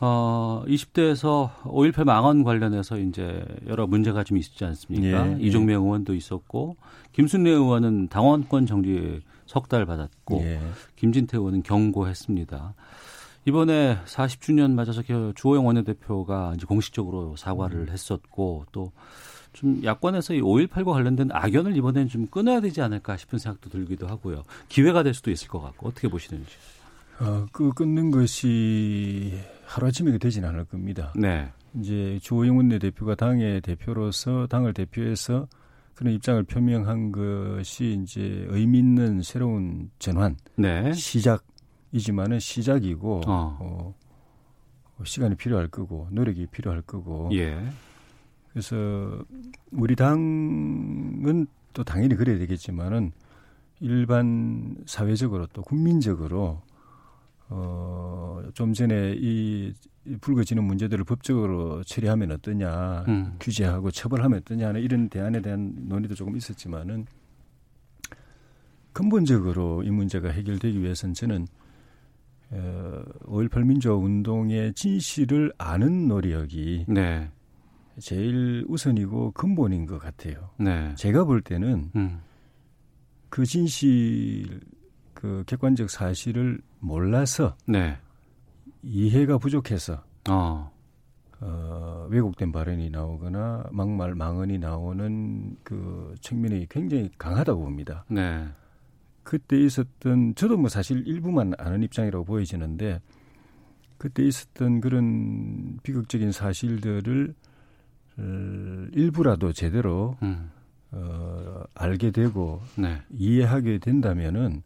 [0.00, 5.28] 어, 20대에서 5.18 망언 관련해서 이제 여러 문제가 좀 있지 않습니까?
[5.28, 5.36] 예, 예.
[5.40, 5.84] 이종명 예.
[5.84, 6.76] 의원도 있었고,
[7.12, 10.60] 김순례 의원은 당원권 정지 석 달 받았고, 예.
[10.96, 12.74] 김진태 의원은 경고했습니다.
[13.46, 15.02] 이번에 40주년 맞아서
[15.34, 17.88] 주호영 원내대표가 이제 공식적으로 사과를 음.
[17.88, 18.92] 했었고, 또
[19.54, 24.44] 좀 야권에서 이 5.18과 관련된 악연을 이번에는 좀 끊어야 되지 않을까 싶은 생각도 들기도 하고요.
[24.68, 26.50] 기회가 될 수도 있을 것 같고, 어떻게 보시는지.
[27.20, 31.12] 어, 그 끊는 것이 하루아침에 되지는 않을 겁니다.
[31.16, 31.50] 네.
[31.74, 35.46] 이제 주호영 내 대표가 당의 대표로서 당을 대표해서
[35.94, 40.92] 그런 입장을 표명한 것이 이제 의미 있는 새로운 전환, 네.
[40.92, 43.56] 시작이지만은 시작이고 어.
[43.60, 43.94] 어,
[45.04, 47.30] 시간이 필요할 거고 노력이 필요할 거고.
[47.32, 47.58] 예.
[48.52, 49.24] 그래서
[49.72, 53.12] 우리 당은 또 당연히 그래야 되겠지만은
[53.80, 56.62] 일반 사회적으로 또 국민적으로
[57.50, 59.72] 어, 좀 전에 이
[60.20, 63.36] 불거지는 문제들을 법적으로 처리하면 어떠냐, 음.
[63.40, 67.06] 규제하고 처벌하면 어떠냐 하는 이런 대안에 대한 논의도 조금 있었지만은
[68.92, 71.46] 근본적으로 이 문제가 해결되기 위해서는 저는
[72.50, 77.30] 어, 5.18 민주화 운동의 진실을 아는 노력이 네.
[78.00, 80.50] 제일 우선이고 근본인 것 같아요.
[80.58, 80.94] 네.
[80.96, 82.20] 제가 볼 때는 음.
[83.28, 84.60] 그 진실
[85.12, 87.98] 그 객관적 사실을 몰라서 네.
[88.82, 90.70] 이해가 부족해서 어.
[91.40, 98.04] 어, 왜곡된 발언이 나오거나 막말 망언이 나오는 그 측면이 굉장히 강하다고 봅니다.
[98.08, 98.48] 네.
[99.22, 103.00] 그때 있었던 저도 뭐 사실 일부만 아는 입장이라고 보여지는데
[103.98, 107.34] 그때 있었던 그런 비극적인 사실들을
[108.18, 108.22] 어,
[108.92, 110.50] 일부라도 제대로 음.
[110.90, 113.02] 어, 알게 되고 네.
[113.10, 114.62] 이해하게 된다면은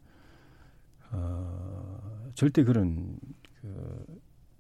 [1.11, 1.92] 어,
[2.35, 3.17] 절대 그런
[3.61, 4.05] 그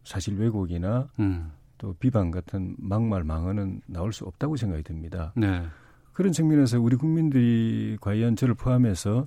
[0.04, 1.50] 사실 왜곡이나 음.
[1.78, 5.32] 또 비방 같은 막말 망언은 나올 수 없다고 생각이 듭니다.
[5.36, 5.64] 네.
[6.12, 9.26] 그런 측면에서 우리 국민들이 과연 저를 포함해서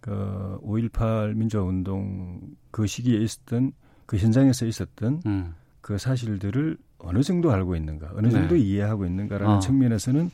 [0.00, 2.40] 그 5.18 민주화 운동
[2.70, 3.72] 그 시기에 있었던
[4.06, 5.54] 그 현장에서 있었던 음.
[5.80, 8.60] 그 사실들을 어느 정도 알고 있는가, 어느 정도 네.
[8.60, 9.58] 이해하고 있는가라는 어.
[9.60, 10.30] 측면에서는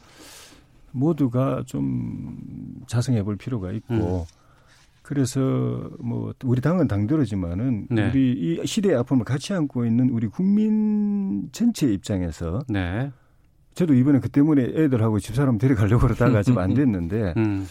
[0.93, 2.39] 모두가 좀
[2.87, 4.40] 자성해 볼 필요가 있고 음.
[5.03, 5.41] 그래서
[5.99, 8.11] 뭐 우리 당은 당대로지만은 네.
[8.11, 13.11] 우리 이 시대의 아픔을 같이 안고 있는 우리 국민 전체 입장에서 네.
[13.75, 17.67] 저도 이번에 그 때문에 애들하고 집사람 데려가려고 그러다가 지금 안 됐는데 음.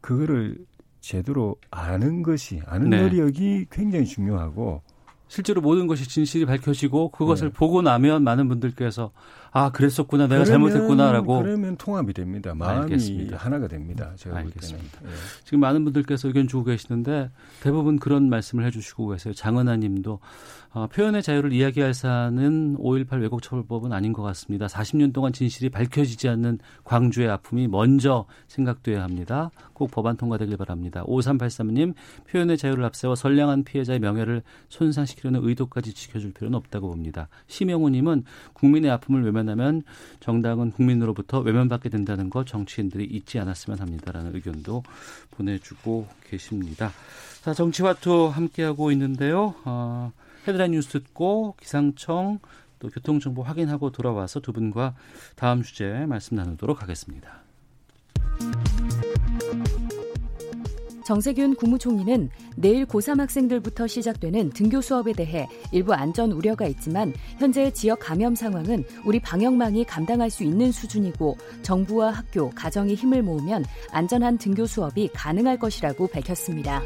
[0.00, 0.58] 그거를
[1.00, 3.02] 제대로 아는 것이 아는 네.
[3.02, 4.82] 노력이 굉장히 중요하고
[5.28, 7.54] 실제로 모든 것이 진실이 밝혀지고 그것을 네.
[7.54, 9.12] 보고 나면 많은 분들께서
[9.54, 12.54] 아 그랬었구나 내가 그러면, 잘못했구나라고 그러면 통합이 됩니다.
[12.54, 13.36] 마음이 알겠습니다.
[13.36, 14.12] 하나가 됩니다.
[14.16, 14.98] 제가 알겠습니다.
[14.98, 15.12] 볼 때는.
[15.12, 15.44] 예.
[15.44, 19.34] 지금 많은 분들께서 의견 주고 계시는데 대부분 그런 말씀을 해주시고 계세요.
[19.34, 20.20] 장은하님도
[20.74, 24.66] 어, 표현의 자유를 이야기할 사안은 5.18 왜곡처벌법은 아닌 것 같습니다.
[24.66, 29.50] 40년 동안 진실이 밝혀지지 않는 광주의 아픔이 먼저 생각돼야 합니다.
[29.74, 31.04] 꼭 법안 통과되길 바랍니다.
[31.04, 31.92] 5383님
[32.30, 37.28] 표현의 자유를 앞세워 선량한 피해자의 명예를 손상시키려는 의도까지 지켜줄 필요는 없다고 봅니다.
[37.48, 39.82] 심영우님은 국민의 아픔을 외면 하면
[40.20, 44.82] 정당은 국민으로부터 외면받게 된다는 것 정치인들이 잊지 않았으면 합니다라는 의견도
[45.32, 46.92] 보내주고 계십니다.
[47.42, 49.54] 자 정치와투 함께하고 있는데요.
[49.64, 50.12] 어,
[50.46, 52.38] 헤드라인 뉴스 듣고 기상청
[52.78, 54.94] 또 교통정보 확인하고 돌아와서 두 분과
[55.36, 57.41] 다음 주제 말씀 나누도록 하겠습니다.
[61.04, 68.00] 정세균 국무총리는 내일 고3 학생들부터 시작되는 등교 수업에 대해 일부 안전 우려가 있지만 현재 지역
[68.00, 74.66] 감염 상황은 우리 방역망이 감당할 수 있는 수준이고 정부와 학교, 가정이 힘을 모으면 안전한 등교
[74.66, 76.82] 수업이 가능할 것이라고 밝혔습니다.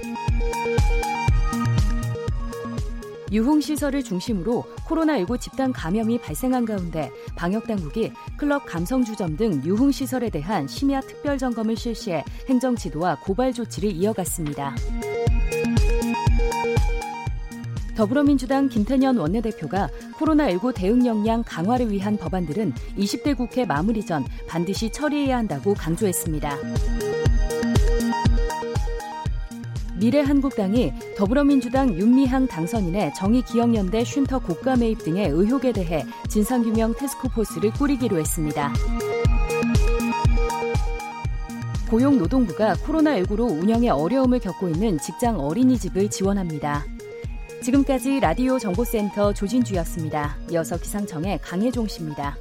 [3.32, 11.38] 유흥시설을 중심으로 코로나19 집단 감염이 발생한 가운데 방역당국이 클럽 감성주점 등 유흥시설에 대한 심야 특별
[11.38, 14.74] 점검을 실시해 행정 지도와 고발 조치를 이어갔습니다.
[17.96, 25.38] 더불어민주당 김태년 원내대표가 코로나19 대응 역량 강화를 위한 법안들은 20대 국회 마무리 전 반드시 처리해야
[25.38, 27.15] 한다고 강조했습니다.
[29.98, 38.72] 미래한국당이 더불어민주당 윤미향 당선인의 정의기억연대 쉼터 고가 매입 등의 의혹에 대해 진상규명 테스크포스를 꾸리기로 했습니다.
[41.90, 46.84] 고용노동부가 코로나19로 운영에 어려움을 겪고 있는 직장 어린이집을 지원합니다.
[47.62, 50.36] 지금까지 라디오 정보센터 조진주였습니다.
[50.50, 52.36] 이어서 기상청의 강혜종 씨입니다.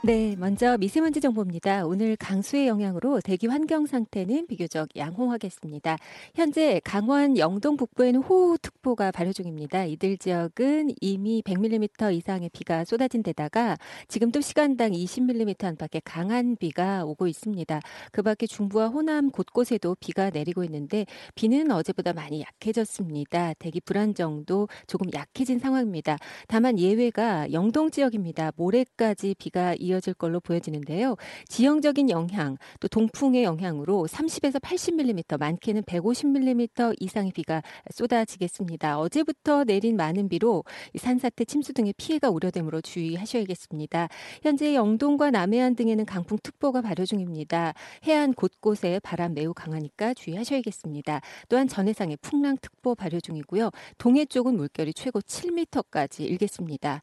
[0.00, 1.84] 네, 먼저 미세먼지 정보입니다.
[1.84, 5.96] 오늘 강수의 영향으로 대기 환경 상태는 비교적 양호하겠습니다.
[6.36, 9.86] 현재 강원 영동 북부에는 호우특보가 발효 중입니다.
[9.86, 17.26] 이들 지역은 이미 100mm 이상의 비가 쏟아진 데다가 지금도 시간당 20mm 안팎의 강한 비가 오고
[17.26, 17.80] 있습니다.
[18.12, 23.54] 그 밖에 중부와 호남 곳곳에도 비가 내리고 있는데 비는 어제보다 많이 약해졌습니다.
[23.54, 26.18] 대기 불안정도 조금 약해진 상황입니다.
[26.46, 28.52] 다만 예외가 영동 지역입니다.
[28.54, 31.16] 모레까지 비가 이 어질 걸로 보여지는데요.
[31.48, 38.98] 지형적인 영향, 또 동풍의 영향으로 30에서 80mm, 많게는 150mm 이상의 비가 쏟아지겠습니다.
[38.98, 40.64] 어제부터 내린 많은 비로
[40.96, 44.08] 산사태, 침수 등의 피해가 우려되므로 주의하셔야겠습니다.
[44.42, 47.74] 현재 영동과 남해안 등에는 강풍특보가 발효 중입니다.
[48.04, 51.20] 해안 곳곳에 바람 매우 강하니까 주의하셔야겠습니다.
[51.48, 53.70] 또한 전해상에 풍랑특보 발효 중이고요.
[53.98, 57.02] 동해 쪽은 물결이 최고 7m까지 일겠습니다.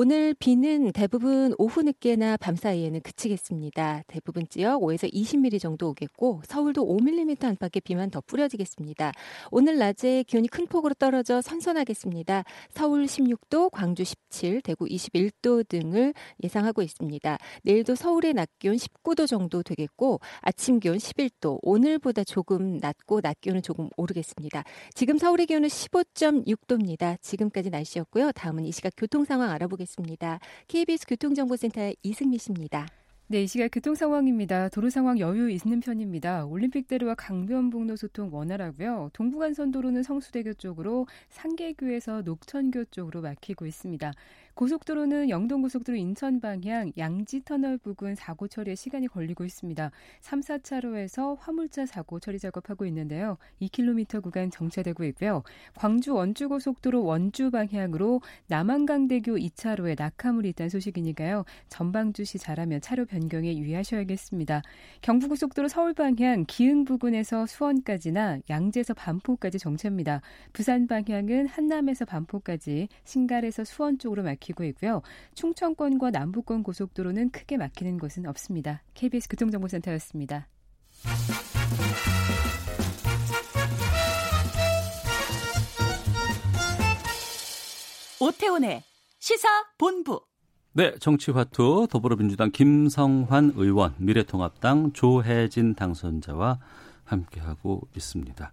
[0.00, 4.04] 오늘 비는 대부분 오후 늦게나 밤 사이에는 그치겠습니다.
[4.06, 9.10] 대부분 지역 5에서 20mm 정도 오겠고 서울도 5mm 안팎의 비만 더 뿌려지겠습니다.
[9.50, 12.44] 오늘 낮에 기온이 큰 폭으로 떨어져 선선하겠습니다.
[12.70, 17.36] 서울 16도, 광주 17, 대구 21도 등을 예상하고 있습니다.
[17.64, 23.62] 내일도 서울의 낮 기온 19도 정도 되겠고 아침 기온 11도, 오늘보다 조금 낮고 낮 기온은
[23.62, 24.62] 조금 오르겠습니다.
[24.94, 27.20] 지금 서울의 기온은 15.6도입니다.
[27.20, 28.30] 지금까지 날씨였고요.
[28.30, 29.87] 다음은 이 시각 교통 상황 알아보겠습니다.
[29.88, 30.40] 알아보겠습니다.
[30.68, 32.86] KBS 교통정보센터의 이승미 씨입니다.
[33.30, 34.68] 네, 이 시각 교통 상황입니다.
[34.70, 36.46] 도로 상황 여유 있는 편입니다.
[36.46, 39.10] 올림픽대로와 강변북로 소통 원활하고요.
[39.12, 44.12] 동부간선도로는 성수대교 쪽으로 상계교에서 녹천교 쪽으로 막히고 있습니다.
[44.58, 49.92] 고속도로는 영동고속도로 인천 방향 양지터널 부근 사고 처리에 시간이 걸리고 있습니다.
[50.20, 53.38] 3, 4차로에서 화물차 사고 처리 작업하고 있는데요.
[53.62, 55.44] 2km 구간 정체되고 있고요.
[55.76, 61.44] 광주 원주고속도로 원주 방향으로 남한강대교 2차로에 낙하물이 있다는 소식이니까요.
[61.68, 64.62] 전방주시 잘하면 차로 변경에 유의하셔야겠습니다.
[65.02, 70.20] 경부고속도로 서울 방향 기흥 부근에서 수원까지나 양재에서 반포까지 정체입니다.
[70.52, 75.02] 부산 방향은 한남에서 반포까지 신갈에서 수원 쪽으로 막히 막히고 있고요.
[75.34, 78.82] 충청권과 남부권 고속도로는 크게 막히는 곳은 없습니다.
[78.94, 80.48] KBS 교통정보센터였습니다.
[88.20, 88.82] 오태훈의
[89.18, 90.22] 시사 본부.
[90.72, 96.58] 네, 정치화투 더불어민주당 김성환 의원, 미래통합당 조혜진 당선자와
[97.04, 98.52] 함께하고 있습니다.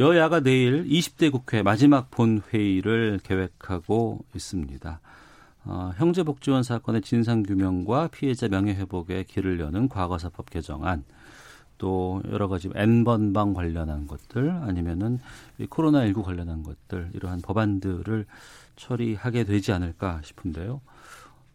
[0.00, 4.98] 여야가 내일 20대 국회 마지막 본회의를 계획하고 있습니다.
[5.66, 11.04] 어, 형제복지원 사건의 진상규명과 피해자 명예회복에 길을 여는 과거사법 개정안,
[11.76, 15.18] 또 여러 가지 N번방 관련한 것들 아니면은
[15.58, 18.24] 코로나19 관련한 것들 이러한 법안들을
[18.76, 20.80] 처리하게 되지 않을까 싶은데요.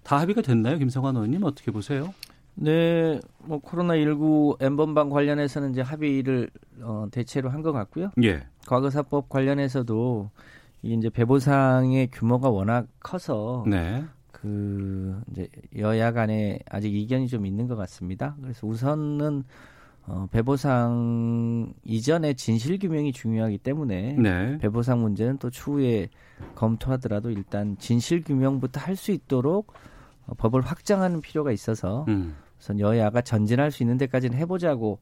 [0.03, 2.13] 다 합의가 됐나요, 김성환 의원님 어떻게 보세요?
[2.55, 6.49] 네, 뭐 코로나 19 엠번방 관련해서는 이제 합의를
[6.81, 8.11] 어, 대체로 한 것 같고요.
[8.23, 8.43] 예.
[8.67, 10.29] 과거사법 관련해서도
[10.83, 14.03] 이제 배보상의 규모가 워낙 커서 네.
[14.31, 18.35] 그 이제 여야 간에 아직 이견이 좀 있는 것 같습니다.
[18.41, 19.43] 그래서 우선은
[20.07, 24.57] 어, 배보상 이전에 진실 규명이 중요하기 때문에 네.
[24.59, 26.09] 배보상 문제는 또 추후에
[26.53, 29.73] 검토하더라도 일단 진실 규명부터 할 수 있도록
[30.27, 32.35] 어, 법을 확장하는 필요가 있어서 음.
[32.59, 34.99] 우선 여야가 전진할 수 있는 데까지는 해보자고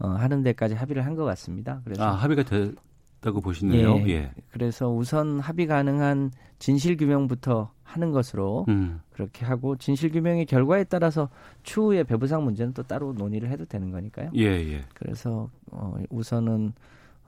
[0.00, 1.80] 어, 하는 데까지 합의를 한 것 같습니다.
[1.84, 3.96] 그래서 아, 합의가 됐다고 보시네요.
[4.06, 4.30] 예, 예.
[4.50, 9.00] 그래서 우선 합의 가능한 진실 규명부터 하는 것으로 음.
[9.12, 11.28] 그렇게 하고 진실 규명의 결과에 따라서
[11.62, 14.30] 추후에 배부상 문제는 또 따로 논의를 해도 되는 거니까요.
[14.36, 14.84] 예, 예.
[14.94, 16.72] 그래서 어, 우선은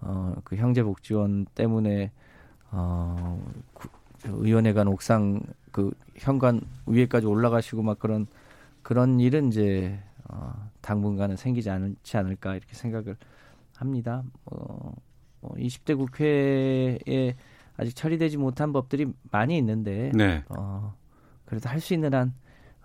[0.02, 2.12] 어, 그 형제복지원 때문에
[2.70, 3.42] 어,
[3.72, 3.88] 구,
[4.24, 5.40] 의원회관 옥상
[5.72, 8.26] 그 현관 위에까지 올라가시고 막 그런
[8.82, 13.16] 그런 일은 이제 어, 당분간은 생기지 않지 않을까 이렇게 생각을
[13.76, 14.22] 합니다.
[14.46, 14.92] 어,
[15.42, 17.34] 어, 20대 국회에
[17.76, 20.44] 아직 처리되지 못한 법들이 많이 있는데 네.
[20.48, 20.94] 어,
[21.46, 22.34] 그래도 할 수 있는 한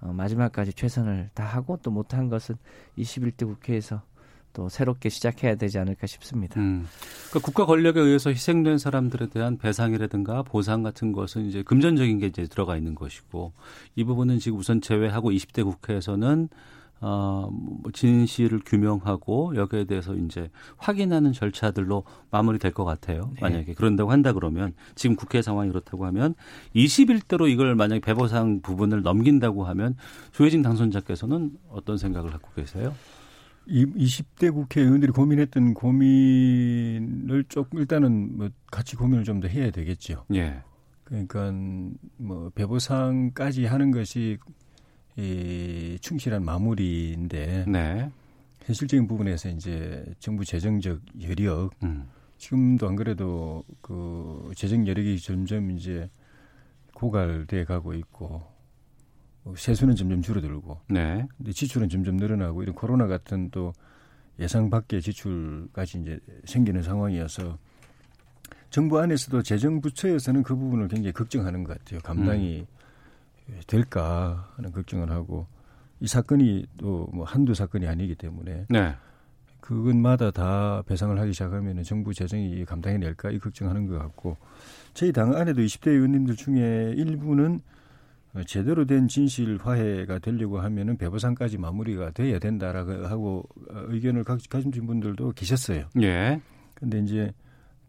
[0.02, 2.56] 어, 마지막까지 최선을 다하고 또 못한 것은
[2.98, 4.02] 21대 국회에서
[4.56, 6.60] 또 새롭게 시작해야 되지 않을까 싶습니다.
[6.60, 6.88] 음.
[7.30, 12.47] 그러니까 국가 권력에 의해서 희생된 사람들에 대한 배상이라든가 보상 같은 것은 이제 금전적인 게 이제
[12.47, 13.51] 들어가 있는 것이고
[13.95, 16.49] 이 부분은 지금 우선 제외하고 20대 국회에서는
[17.01, 23.32] 어, 뭐 진실을 규명하고 여기에 대해서 이제 확인하는 절차들로 마무리될 것 같아요.
[23.36, 23.41] 네.
[23.41, 26.36] 만약에 그런다고 한다 그러면 지금 국회 상황이 그렇다고 하면
[26.74, 29.97] 21대로 이걸 만약에 배보상 부분을 넘긴다고 하면
[30.32, 32.95] 조혜진 당선자께서는 어떤 생각을 갖고 계세요?
[33.68, 40.26] 이 20대 국회의원들이 고민했던 고민을 조금 일단은 뭐 같이 고민을 좀 더 해야 되겠죠.
[40.34, 40.61] 예.
[41.03, 41.51] 그러니까
[42.18, 44.38] 뭐 배보상까지 하는 것이
[45.18, 48.11] 이 충실한 마무리인데 네.
[48.63, 52.07] 현실적인 부분에서 이제 정부 재정적 여력 음.
[52.38, 56.09] 지금도 안 그래도 그 재정 여력이 점점 이제
[56.95, 58.43] 고갈돼 가고 있고
[59.56, 61.28] 세수는 점점 줄어들고, 네.
[61.38, 63.74] 근데 지출은 점점 늘어나고 이런 코로나 같은 또
[64.39, 67.58] 예상 밖의 지출까지 이제 생기는 상황이어서
[68.70, 72.00] 정부 안에서도 재정 부처에서는 그 부분을 굉장히 걱정하는 것 같아요.
[72.02, 72.66] 감당이
[73.50, 73.60] 음.
[73.68, 75.46] 될까 하는 걱정을 하고
[76.00, 78.96] 이 사건이 또 뭐 한두 사건이 아니기 때문에 네.
[79.62, 84.38] 그것마다 다 배상을 하기 시작하면 정부 재정이 감당해낼까 이 걱정하는 것 같고
[84.93, 87.75] 저희 당 안에도 20대 의원님들 중에 일부는 어,
[88.44, 95.32] 제대로 된 진실 화해가 되려고 하면은 배보상까지 마무리가 돼야 된다라고 하고 어, 의견을 가진 분들도
[95.32, 95.88] 계셨어요.
[96.02, 96.42] 예.
[96.74, 97.32] 근데 이제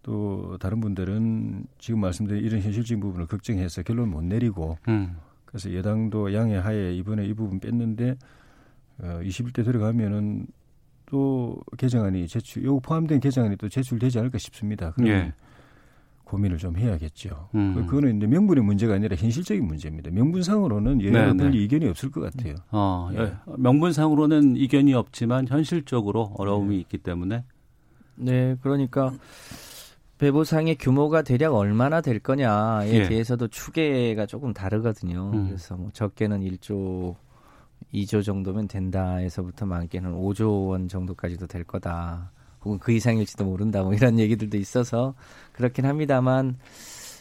[0.03, 5.17] 또 다른 분들은 지금 말씀드린 이런 현실적인 부분을 걱정해서 결론 못 내리고 음.
[5.45, 8.17] 그래서 여당도 양해 하에 이번에 이 부분 뺐는데
[8.99, 10.47] 어 21대 들어가면은
[11.07, 14.93] 또 개정안이 제출 요 포함된 개정안이 또 제출되지 않을까 싶습니다.
[14.93, 15.33] 그러면 예.
[16.27, 17.49] 고민을 좀 해야겠죠.
[17.55, 17.75] 음.
[17.75, 20.11] 그, 그거는 이제 명분의 문제가 아니라 현실적인 문제입니다.
[20.11, 21.59] 명분상으로는 여야가 네, 네.
[21.59, 22.57] 이견이 없을 것 같아요.
[22.73, 23.33] 어, 예.
[23.57, 26.81] 명분상으로는 이견이 없지만 현실적으로 어려움이 네.
[26.81, 27.45] 있기 때문에.
[28.17, 29.13] 네, 그러니까
[30.19, 33.09] 배보상의 규모가 대략 얼마나 될 거냐에 예.
[33.09, 35.31] 대해서도 추계가 조금 다르거든요.
[35.33, 35.47] 음.
[35.47, 37.15] 그래서 뭐 적게는 1조,
[37.95, 42.33] 2조 정도면 된다에서부터 많게는 5조 원 정도까지도 될 거다.
[42.67, 45.15] 혹은 그 이상일지도 모른다 뭐 이런 얘기들도 있어서
[45.53, 46.59] 그렇긴 합니다만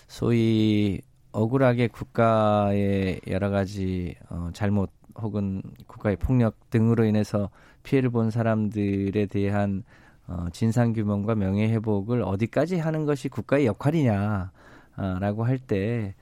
[0.07, 4.89] 소위 억울하게 국가의 여러 가지 어, 잘못
[5.21, 7.49] 혹은 국가의 폭력 등으로 인해서
[7.83, 9.83] 피해를 본 사람들에 대한
[10.27, 14.51] 어, 진상 규명과 명예 회복을 어디까지 하는 것이 국가의 역할이냐라고
[14.97, 16.15] 어, 할때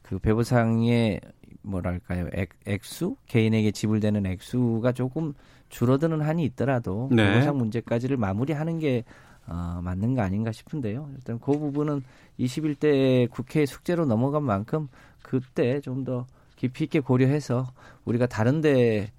[0.00, 1.20] 그 배보상의
[1.62, 2.28] 뭐랄까요?
[2.32, 3.16] 액, 액수?
[3.26, 5.34] 개인에게 지불되는 액수가 조금
[5.70, 7.38] 줄어드는 한이 있더라도 네.
[7.38, 9.04] 보상 문제까지를 마무리하는 게
[9.46, 11.08] 어, 맞는 거 아닌가 싶은데요.
[11.14, 12.02] 일단 그 부분은
[12.38, 14.88] 21대 국회 숙제로 넘어간 만큼
[15.22, 16.26] 그때 좀 더
[16.60, 17.72] 깊이 있게 고려해서
[18.04, 19.10] 우리가 다른데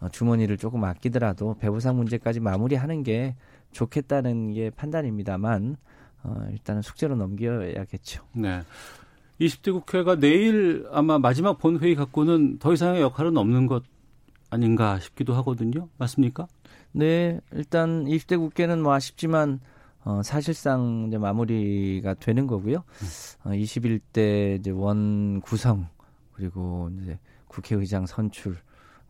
[0.00, 3.36] 어, 주머니를 조금 아끼더라도 배부상 문제까지 마무리하는 게
[3.72, 5.76] 좋겠다는 게 판단입니다만
[6.22, 8.24] 어, 일단은 숙제로 넘겨야겠죠.
[8.32, 8.62] 네.
[9.40, 13.82] 20대 국회가 내일 아마 마지막 본회의 갖고는 더 이상의 역할은 없는 것
[14.56, 15.88] 아닌가 싶기도 하거든요.
[15.98, 16.48] 맞습니까?
[16.92, 19.60] 네, 일단 20대 국회는 뭐 아쉽지만
[20.04, 22.78] 어, 사실상 이제 마무리가 되는 거고요.
[23.44, 25.88] 어, 21대 이제 원 구성
[26.32, 28.56] 그리고 이제 국회의장 선출,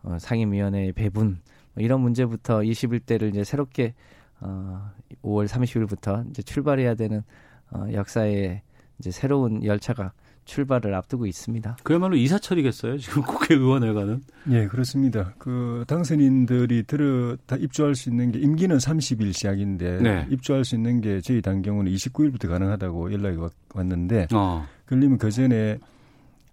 [0.03, 1.41] 어, 상임위원회 배분
[1.75, 3.95] 뭐 이런 문제부터 21대를 이제 새롭게
[4.41, 4.91] 어,
[5.23, 7.23] 5월 30일부터 이제 출발해야 되는
[7.71, 8.63] 어, 역사의
[8.99, 10.13] 이제 새로운 열차가
[10.47, 11.77] 출발을 앞두고 있습니다.
[11.83, 12.99] 그야말로 이사철이겠어요.
[12.99, 14.23] 지금 국회의원회관은.
[14.51, 15.35] 예, 그렇습니다.
[15.39, 20.27] 그 당선인들이 들어 다 입주할 수 있는 게 임기는 30일 시작인데 네.
[20.31, 23.37] 입주할 수 있는 게 저희 당 경우는 29일부터 가능하다고 연락이
[23.75, 24.67] 왔는데 어.
[24.87, 25.79] 그러면 그 전에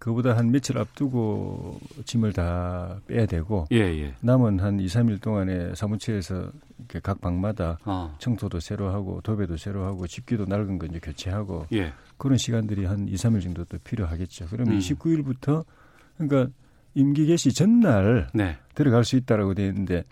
[0.03, 4.13] 그보다 한 며칠 앞두고 짐을 다 빼야 되고 예, 예.
[4.19, 8.13] 남은 한 2, 3일 동안에 사무처에서 이렇게 각 방마다 어.
[8.19, 11.93] 청소도 새로 하고 도배도 새로 하고 집기도 낡은 거 이제 교체하고 예.
[12.23, 14.45] 그런 시간들이 한 2, 3일 정도 또 필요하겠죠.
[14.49, 14.79] 그러면 음.
[14.79, 15.65] 29일부터
[16.17, 16.53] 그러니까
[16.93, 18.55] 임기 개시 전날 네.
[18.75, 20.05] 들어갈 수 있다라고 되어 있는데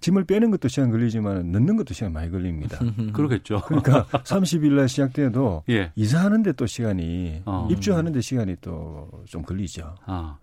[0.00, 2.78] 짐을 빼는 것도 시간 걸리지만 넣는 것도 시간 많이 걸립니다.
[3.14, 3.62] 그러겠죠.
[3.64, 5.90] 그러니까 30일 날 시작돼도 예.
[5.96, 7.66] 이사하는데 또 시간이 어.
[7.70, 9.94] 입주하는데 시간이 또 좀 걸리죠.
[10.04, 10.36] 아.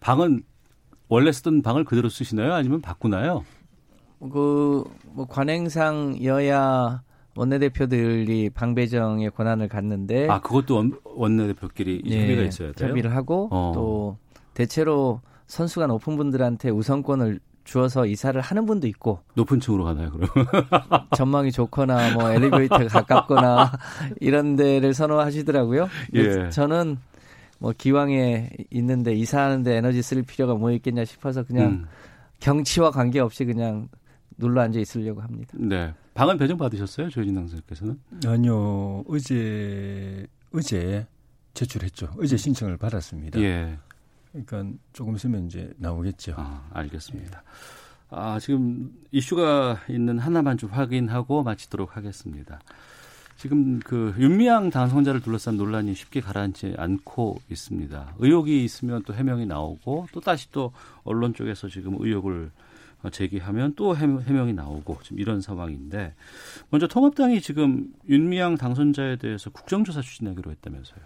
[0.00, 0.42] 방은
[1.08, 2.52] 원래 쓰던 방을 그대로 쓰시나요?
[2.54, 3.44] 아니면 바꾸나요?
[4.20, 7.02] 그 뭐 관행상 여야
[7.38, 12.88] 원내대표들이 방배정의 권한을 갖는데 아 그것도 원, 원내대표끼리 네, 협의가 있어야 돼요.
[12.88, 13.70] 협의를 하고 어.
[13.74, 14.16] 또
[14.54, 20.28] 대체로 선수가 높은 분들한테 우선권을 주어서 이사를 하는 분도 있고 높은 층으로 가나요 그럼
[21.16, 23.70] 전망이 좋거나 뭐 엘리베이터가 가깝거나
[24.20, 25.88] 이런 데를 선호하시더라고요.
[26.14, 26.50] 예.
[26.50, 26.98] 저는
[27.60, 31.86] 뭐 기왕에 있는데 이사하는데 에너지 쓸 필요가 뭐 있겠냐 싶어서 그냥 음.
[32.40, 33.88] 경치와 관계없이 그냥
[34.38, 35.52] 눌러 앉아 있으려고 합니다.
[35.54, 35.92] 네.
[36.18, 37.10] 방은 배정 받으셨어요?
[37.10, 38.00] 조진 당선께서는?
[38.26, 39.04] 아니요.
[39.06, 41.06] 어제 어제
[41.54, 42.12] 제출했죠.
[42.20, 43.38] 어제 신청을 받았습니다.
[43.38, 43.78] 예.
[44.32, 46.34] 그러니까 조금 있으면 이제 나오겠죠.
[46.36, 47.44] 아, 알겠습니다.
[48.10, 52.58] 아, 지금 이슈가 있는 하나만 좀 확인하고 마치도록 하겠습니다.
[53.36, 58.14] 지금 그 윤미향 당선자를 둘러싼 논란이 쉽게 가라앉지 않고 있습니다.
[58.18, 60.72] 의혹이 있으면 또 해명이 나오고 또 다시 또
[61.04, 62.50] 언론 쪽에서 지금 의혹을
[63.10, 66.14] 제기하면 또 해명이 나오고 지금 이런 상황인데
[66.70, 71.00] 먼저 통합당이 지금 윤미향 당선자에 대해서 국정조사 추진하기로 했다면서요.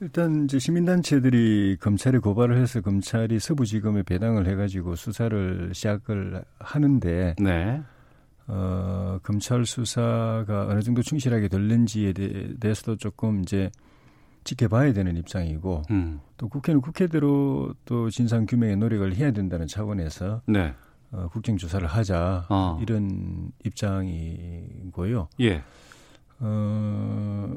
[0.00, 7.82] 일단 이제 시민단체들이 검찰에 고발을 해서 검찰이 서부지검에 배당을 해가지고 수사를 시작을 하는데 네.
[8.46, 12.12] 어, 검찰 수사가 어느 정도 충실하게 될는지에
[12.60, 13.70] 대해서도 조금 이제
[14.44, 16.20] 지켜봐야 되는 입장이고 음.
[16.36, 20.74] 또 국회는 국회대로 또 진상 규명의 노력을 해야 된다는 차원에서 네.
[21.10, 22.78] 어, 국정조사를 하자 어.
[22.82, 25.28] 이런 입장이고요.
[25.40, 25.62] 예.
[26.40, 27.56] 어,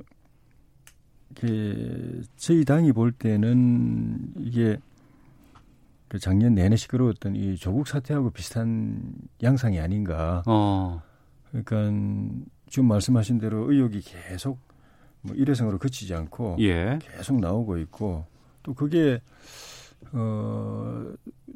[1.36, 4.78] 그 저희 당이 볼 때는 이게
[6.08, 10.44] 그 작년 내내 시끄러웠던 이 조국 사태하고 비슷한 양상이 아닌가.
[10.46, 11.02] 어.
[11.50, 11.78] 그러니까
[12.70, 14.60] 지금 말씀하신 대로 의혹이 계속
[15.22, 17.00] 뭐 일회성으로 그치지 않고 예.
[17.02, 18.26] 계속 나오고 있고
[18.64, 19.22] 또 그게
[20.14, 21.06] 어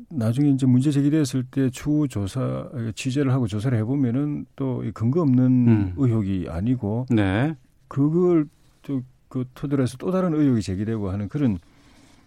[0.09, 5.93] 나중에 이제 문제 제기됐을 때 추후 조사 취재를 하고 조사를 해보면은 또 근거 없는 음.
[5.97, 7.55] 의혹이 아니고 네.
[7.87, 8.47] 그걸
[8.81, 11.59] 또그 토대로 해서 또 다른 의혹이 제기되고 하는 그런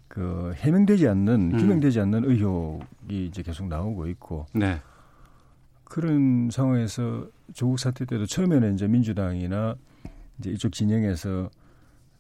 [0.09, 1.59] 그 해명되지 않는 음.
[1.59, 4.81] 규명되지 않는 의혹이 이제 계속 나오고 있고 네.
[5.85, 9.77] 그런 상황에서 조국 사태 때도 처음에는 이제 민주당이나
[10.39, 11.51] 이제 이쪽 진영에서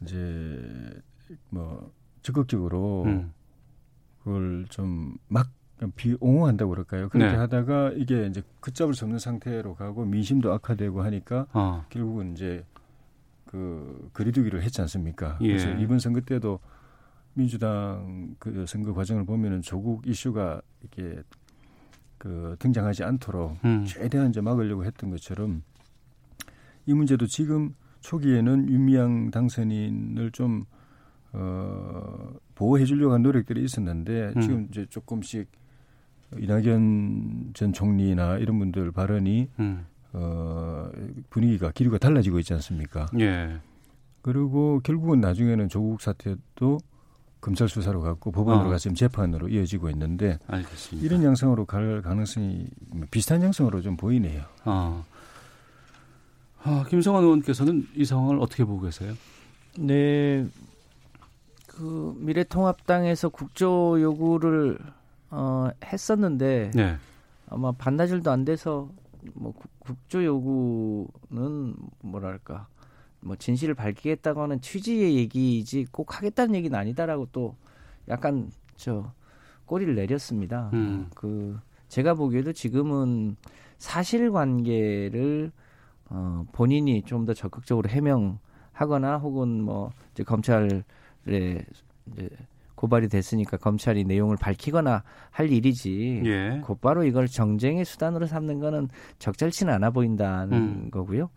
[0.03, 1.03] 이제
[1.51, 1.91] 뭐
[2.23, 3.33] 적극적으로 음.
[4.23, 5.49] 그걸 좀막
[5.95, 7.09] 비옹호한다고 그럴까요?
[7.09, 7.39] 그렇게 네.
[7.39, 11.85] 하다가 이게 이제 걷잡을 수 없는 상태로 가고 민심도 악화되고 하니까 어.
[11.89, 12.65] 결국은 이제
[13.47, 15.39] 그 거리두기를 했지 않습니까?
[15.41, 15.49] 예.
[15.49, 16.59] 그래서 이번 선거 때도
[17.35, 21.23] 민주당 그 선거 과정을 보면은 조국 이슈가 이렇게
[22.19, 23.85] 그 등장하지 않도록 음.
[23.87, 25.63] 최대한 이제 막으려고 했던 것처럼
[26.87, 30.65] 이 문제도 지금 초기에는 윤미향 당선인을 좀
[31.33, 34.41] 어, 보호해 주려고 한 노력들이 있었는데 음.
[34.41, 35.47] 지금 이제 조금씩
[36.37, 39.87] 이낙연 전 총리나 이런 분들 발언이 음.
[40.13, 40.91] 어,
[41.31, 43.07] 분위기가 기류가 달라지고 있지 않습니까?
[43.21, 43.59] 예.
[44.23, 46.79] 그리고 결국은 나중에는 조국 사태도
[47.41, 48.71] 검찰 수사로 갔고 법원으로 어.
[48.71, 51.07] 가서 지금 재판으로 이어지고 있는데 알겠습니다.
[51.07, 52.67] 이런 양상으로 갈 가능성이
[53.13, 54.43] 비슷한 양상으로 좀 보이네요.
[54.65, 55.05] 어.
[56.65, 59.15] 아, 김성환 의원께서는 이 상황을 어떻게 보고 계세요?
[59.79, 60.45] 네,
[61.79, 64.79] 그 미래통합당에서 국조 요구를
[65.31, 66.97] 어, 했었는데 네.
[67.49, 68.91] 아마 반나절도 안 돼서
[69.35, 72.67] 뭐 국조 요구는 뭐랄까
[73.21, 77.55] 뭐 진실을 밝히겠다고 하는 취지의 얘기이지 꼭 하겠다는 얘기는 아니다라고 또
[78.09, 79.13] 약간 저
[79.67, 80.71] 꼬리를 내렸습니다.
[80.73, 81.09] 음.
[81.15, 83.37] 그 제가 보기에도 지금은
[83.79, 85.53] 사실관계를
[86.11, 90.83] 어 본인이 좀 더 적극적으로 해명하거나 혹은 뭐 이제 검찰
[91.29, 91.65] 에
[92.07, 92.29] 이제
[92.75, 96.61] 고발이 됐으니까 검찰이 내용을 밝히거나 할 일이지 예.
[96.65, 100.91] 곧바로 이걸 정쟁의 수단으로 삼는 거는 적절치는 않아 보인다는 음.
[100.91, 101.31] 거고요.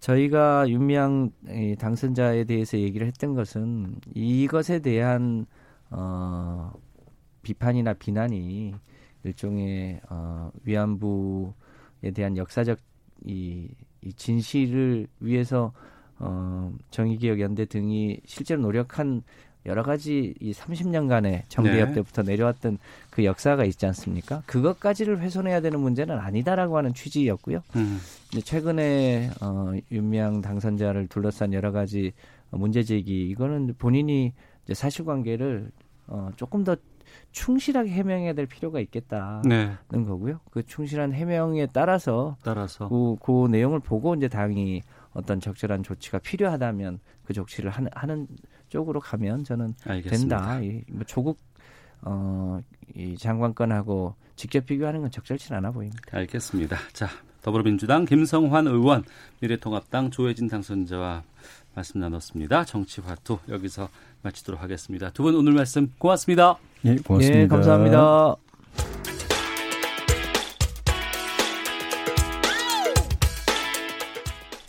[0.00, 1.30] 저희가 윤미향
[1.78, 5.46] 당선자에 대해서 얘기를 했던 것은 이것에 대한
[5.90, 6.72] 어,
[7.42, 8.74] 비판이나 비난이
[9.22, 12.78] 일종의 어, 위안부에 대한 역사적
[13.26, 13.68] 이,
[14.02, 15.72] 이 진실을 위해서
[16.18, 19.22] 어, 정의기억 연대 등이 실제로 노력한
[19.66, 21.94] 여러 가지 이 30년간의 정비협 네.
[21.94, 22.78] 때부터 내려왔던
[23.10, 24.42] 그 역사가 있지 않습니까?
[24.46, 27.62] 그것까지를 훼손해야 되는 문제는 아니다라고 하는 취지였고요.
[27.76, 27.98] 음.
[28.44, 32.12] 최근에 어, 윤미향 당선자를 둘러싼 여러 가지
[32.50, 34.34] 문제 제기 이거는 본인이
[34.64, 35.70] 이제 사실관계를
[36.08, 36.76] 어, 조금 더
[37.32, 39.76] 충실하게 해명해야 될 필요가 있겠다는 네.
[39.90, 40.40] 거고요.
[40.50, 44.82] 그 충실한 해명에 따라서 따라서 그, 그 내용을 보고 이제 당이
[45.14, 48.26] 어떤 적절한 조치가 필요하다면 그 조치를 하는, 하는
[48.68, 50.38] 쪽으로 가면 저는 알겠습니다.
[50.38, 50.60] 된다.
[50.60, 51.38] 이, 뭐 조국
[52.02, 52.60] 어,
[52.94, 56.02] 이 장관권하고 직접 비교하는 건 적절치 않아 보입니다.
[56.10, 56.76] 알겠습니다.
[56.92, 57.08] 자,
[57.42, 59.04] 더불어민주당 김성환 의원,
[59.40, 61.22] 미래통합당 조혜진 당선자와
[61.74, 62.64] 말씀 나눴습니다.
[62.64, 63.88] 정치화투 여기서
[64.22, 65.10] 마치도록 하겠습니다.
[65.10, 66.56] 두 분 오늘 말씀 고맙습니다.
[66.84, 67.40] 예, 고맙습니다.
[67.40, 68.43] 예, 감사합니다.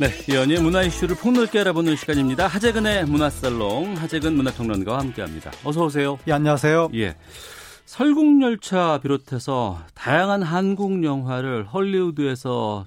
[0.00, 2.46] 네, 연예 문화 이슈를 폭넓게 알아보는 시간입니다.
[2.46, 5.50] 하재근의 문화살롱, 하재근 문화평론가와 함께합니다.
[5.62, 6.18] 어서 오세요.
[6.26, 6.88] 예, 안녕하세요.
[6.94, 7.16] 예.
[7.84, 12.86] 설국열차 비롯해서 다양한 한국 영화를 헐리우드에서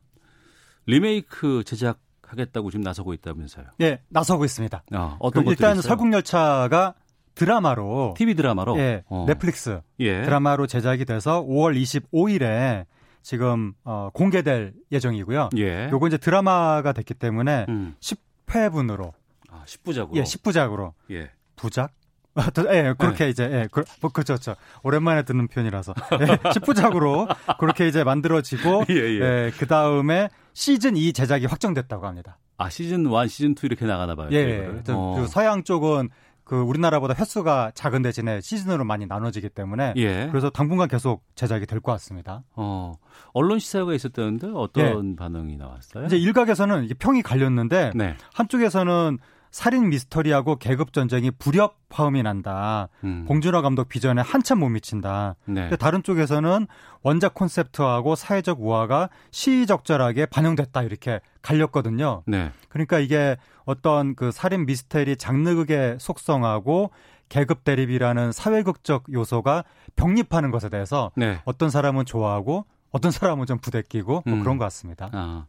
[0.87, 3.65] 리메이크 제작하겠다고 지금 나서고 있다면서요?
[3.81, 4.83] 예, 나서고 있습니다.
[4.95, 6.95] 어, 어떤 그 일단 설국열차가
[7.35, 9.25] 드라마로 TV 드라마로 예, 어.
[9.27, 10.23] 넷플릭스 예.
[10.23, 12.85] 드라마로 제작이 돼서 5월 25일에
[13.23, 15.49] 지금 어, 공개될 예정이고요.
[15.57, 15.89] 예.
[15.91, 17.95] 요거 이제 드라마가 됐기 때문에 음.
[17.99, 19.13] 10회분으로
[19.49, 20.15] 아, 10부작으로.
[20.15, 20.93] 예, 10부작으로.
[21.11, 21.31] 예.
[21.55, 21.91] 부작?
[22.35, 23.29] 아, 예, 그렇게 네.
[23.29, 24.55] 이제, 예, 그, 뭐, 그렇죠, 그렇죠.
[24.81, 25.93] 오랜만에 듣는 표현이라서.
[26.19, 29.19] 예, 10부작으로 그렇게 이제 만들어지고, 예, 예.
[29.19, 32.39] 예, 그 다음에 시즌 2 제작이 확정됐다고 합니다.
[32.57, 34.29] 아, 시즌 1, 시즌 2 이렇게 나가나 봐요.
[34.31, 34.69] 예, 예.
[34.89, 35.25] 어.
[35.29, 36.09] 서양 쪽은
[36.43, 40.27] 그 우리나라보다 횟수가 작은 대신에 시즌으로 많이 나눠지기 때문에 예.
[40.29, 42.43] 그래서 당분간 계속 제작이 될 것 같습니다.
[42.55, 42.93] 어.
[43.33, 45.15] 언론 시사회가 있었다는데 어떤 예.
[45.15, 46.05] 반응이 나왔어요?
[46.05, 48.15] 이제 일각에서는 이게 평이 갈렸는데 네.
[48.33, 49.19] 한쪽에서는
[49.51, 52.89] 살인 미스터리하고 계급 전쟁이 불협 화음이 난다.
[53.03, 53.25] 음.
[53.27, 55.35] 봉준호 감독 비전에 한참 못 미친다.
[55.45, 55.69] 네.
[55.77, 56.65] 다른 쪽에서는
[57.03, 62.23] 원작 콘셉트하고 사회적 우화가 시의적절하게 반영됐다 이렇게 갈렸거든요.
[62.25, 62.51] 네.
[62.69, 66.91] 그러니까 이게 어떤 그 살인 미스터리 장르극의 속성하고
[67.29, 69.63] 계급 대립이라는 사회극적 요소가
[69.95, 71.41] 병립하는 것에 대해서 네.
[71.45, 74.41] 어떤 사람은 좋아하고 어떤 사람은 좀 부대끼고 뭐 음.
[74.41, 75.09] 그런 것 같습니다.
[75.11, 75.47] 아.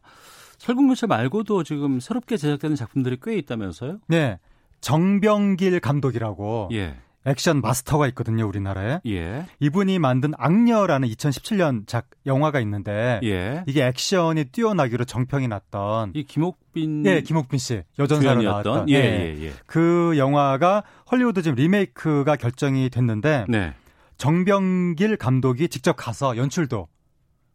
[0.57, 3.99] 설국열차 말고도 지금 새롭게 제작되는 작품들이 꽤 있다면서요?
[4.07, 4.39] 네.
[4.81, 6.97] 정병길 감독이라고 예.
[7.25, 8.99] 액션 마스터가 있거든요, 우리나라에.
[9.07, 9.45] 예.
[9.59, 13.63] 이분이 만든 악녀라는 2017년 작 영화가 있는데 예.
[13.67, 19.53] 이게 액션이 뛰어나기로 정평이 났던 이 김옥빈 예, 김옥빈 씨 여전사로 나왔던 예, 예, 예,
[19.65, 23.73] 그 영화가 헐리우드 지금 리메이크가 결정이 됐는데 네.
[24.17, 26.87] 정병길 감독이 직접 가서 연출도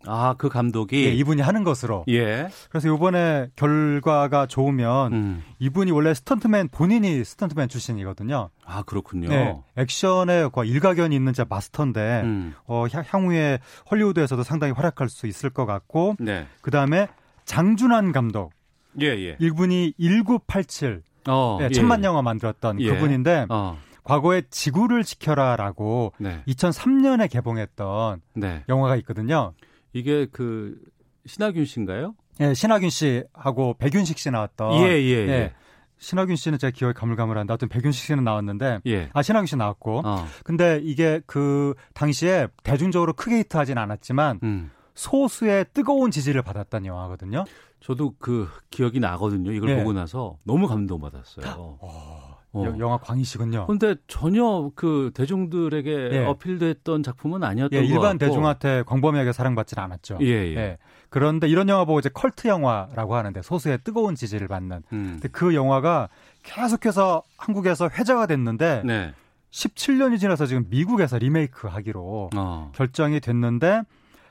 [0.06, 2.04] 아, 그 감독이 예, 이분이 하는 것으로.
[2.08, 2.48] 예.
[2.70, 5.42] 그래서 이번에 결과가 좋으면 음.
[5.58, 8.50] 이분이 원래 스턴트맨 본인이 스턴트맨 출신이거든요.
[8.64, 9.28] 아, 그렇군요.
[9.28, 9.56] 네.
[9.76, 12.54] 액션에 일가견이 있는 자 마스터인데 음.
[12.66, 13.58] 어, 향후에
[13.90, 16.46] 헐리우드에서도 상당히 활약할 수 있을 것 같고 네.
[16.62, 17.08] 그다음에
[17.44, 18.52] 장준환 감독.
[19.00, 19.36] 예, 예.
[19.38, 22.06] 이분이 1987 어, 네, 천만 예.
[22.06, 22.88] 영화 만들었던 예.
[22.90, 23.78] 그분인데 어.
[24.02, 26.42] 과거에 지구를 지켜라라고 네.
[26.48, 28.64] 2003년에 개봉했던 네.
[28.68, 29.52] 영화가 있거든요.
[29.92, 30.78] 이게 그
[31.26, 32.14] 신하균 씨인가요?
[32.40, 34.72] 예, 신하균 씨하고 백윤식 씨 나왔던.
[34.82, 35.28] 예, 예, 예.
[35.28, 35.52] 예.
[35.98, 39.10] 신하균 씨는 제가 기억이 가물가물한데 하여튼 백윤식 씨는 나왔는데 예.
[39.12, 40.26] 아 신하균 씨 나왔고 어.
[40.44, 44.70] 근데 이게 그 당시에 대중적으로 크게 히트하진 않았지만 음.
[44.94, 47.44] 소수의 뜨거운 지지를 받았던 영화거든요.
[47.80, 49.52] 저도 그 기억이 나거든요.
[49.52, 49.76] 이걸 예.
[49.76, 51.46] 보고 나서 너무 감동받았어요.
[51.80, 52.29] 어.
[52.52, 52.74] 어.
[52.78, 53.66] 영화 광이시군요.
[53.66, 56.24] 근데 전혀 그 대중들에게 예.
[56.24, 60.18] 어필됐던 작품은 아니었던 예, 일반 대중한테 광범위하게 사랑받지 않았죠.
[60.22, 60.78] 예, 예, 예.
[61.10, 64.82] 그런데 이런 영화 보고 이제 컬트 영화라고 하는데 소수의 뜨거운 지지를 받는.
[64.92, 65.18] 음.
[65.20, 66.08] 근데 그 영화가
[66.42, 69.14] 계속해서 한국에서 회자가 됐는데 네.
[69.50, 72.72] 17년이 지나서 지금 미국에서 리메이크 하기로 어.
[72.74, 73.82] 결정이 됐는데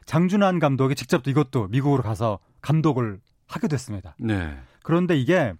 [0.06, 4.16] 장준환 감독이 직접 이것도 미국으로 가서 감독을 하게 됐습니다.
[4.18, 4.58] 네.
[4.84, 5.54] 그런데 이게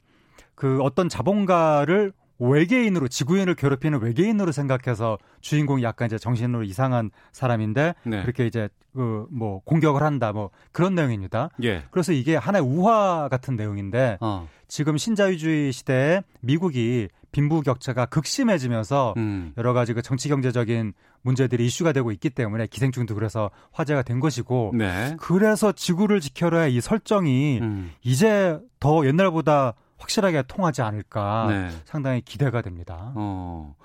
[0.56, 8.22] 그 어떤 자본가를 외계인으로 지구인을 괴롭히는 외계인으로 생각해서 주인공이 약간 이제 정신으로 이상한 사람인데 네.
[8.22, 11.50] 그렇게 이제 그 뭐 공격을 한다 뭐 그런 내용입니다.
[11.64, 11.84] 예.
[11.92, 14.48] 그래서 이게 하나의 우화 같은 내용인데 어.
[14.68, 19.54] 지금 신자유주의 시대에 미국이 빈부 격차가 극심해지면서 음.
[19.58, 24.74] 여러 가지 그 정치 경제적인 문제들이 이슈가 되고 있기 때문에 기생충도 그래서 화제가 된 것이고
[24.76, 25.16] 네.
[25.20, 27.92] 그래서 지구를 지켜라의 이 설정이 음.
[28.04, 31.70] 이제 더 옛날보다 확실하게 통하지 않을까 네.
[31.86, 33.12] 상당히 기대가 됩니다.
[33.16, 33.76] 어.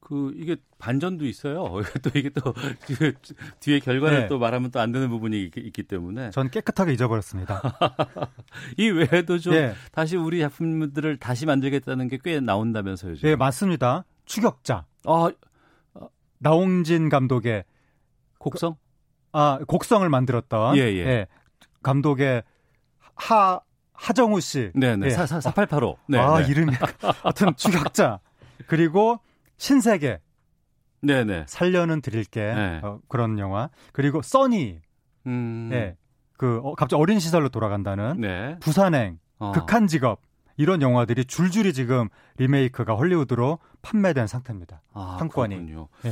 [0.00, 1.64] 그 이게 반전도 있어요.
[2.02, 2.52] 또 이게 또
[3.60, 4.26] 뒤에 결과를 네.
[4.26, 7.62] 또 말하면 또 안 되는 부분이 있, 기 때문에 전 깨끗하게 잊어버렸습니다.
[8.76, 9.74] 이 외에도 좀 네.
[9.92, 13.14] 다시 우리 작품들을 다시 만들겠다는 게 꽤 나온다면서요.
[13.14, 13.30] 지금.
[13.30, 14.04] 네 맞습니다.
[14.26, 14.84] 추격자.
[15.06, 15.30] 아
[16.38, 17.64] 나홍진 감독의
[18.38, 18.76] 곡성?
[19.30, 20.98] 아 곡성을 만들었던 예, 예.
[21.06, 21.26] 예.
[21.82, 22.42] 감독의
[23.14, 23.60] 하
[24.02, 24.72] 하정우 씨.
[24.74, 25.06] 네네.
[25.06, 25.10] 네.
[25.10, 25.96] 4885.
[26.08, 26.48] 네, 아, 네.
[26.48, 26.72] 이름이.
[27.22, 28.18] 하여튼 추격자.
[28.66, 29.20] 그리고
[29.58, 30.18] 신세계.
[31.02, 31.44] 네네.
[31.46, 32.40] 살려는 드릴게.
[32.52, 32.80] 네.
[32.82, 33.70] 어, 그런 영화.
[33.92, 34.80] 그리고 써니.
[35.26, 35.68] 음.
[35.70, 35.96] 네.
[36.36, 38.20] 그, 어, 갑자기 어린 시설로 돌아간다는.
[38.20, 38.56] 네.
[38.58, 39.20] 부산행.
[39.38, 39.52] 어.
[39.52, 40.20] 극한 직업.
[40.56, 44.82] 이런 영화들이 줄줄이 지금 리메이크가 헐리우드로 판매된 상태입니다.
[44.92, 45.16] 아.
[45.18, 45.88] 그렇군요.
[46.04, 46.10] 예.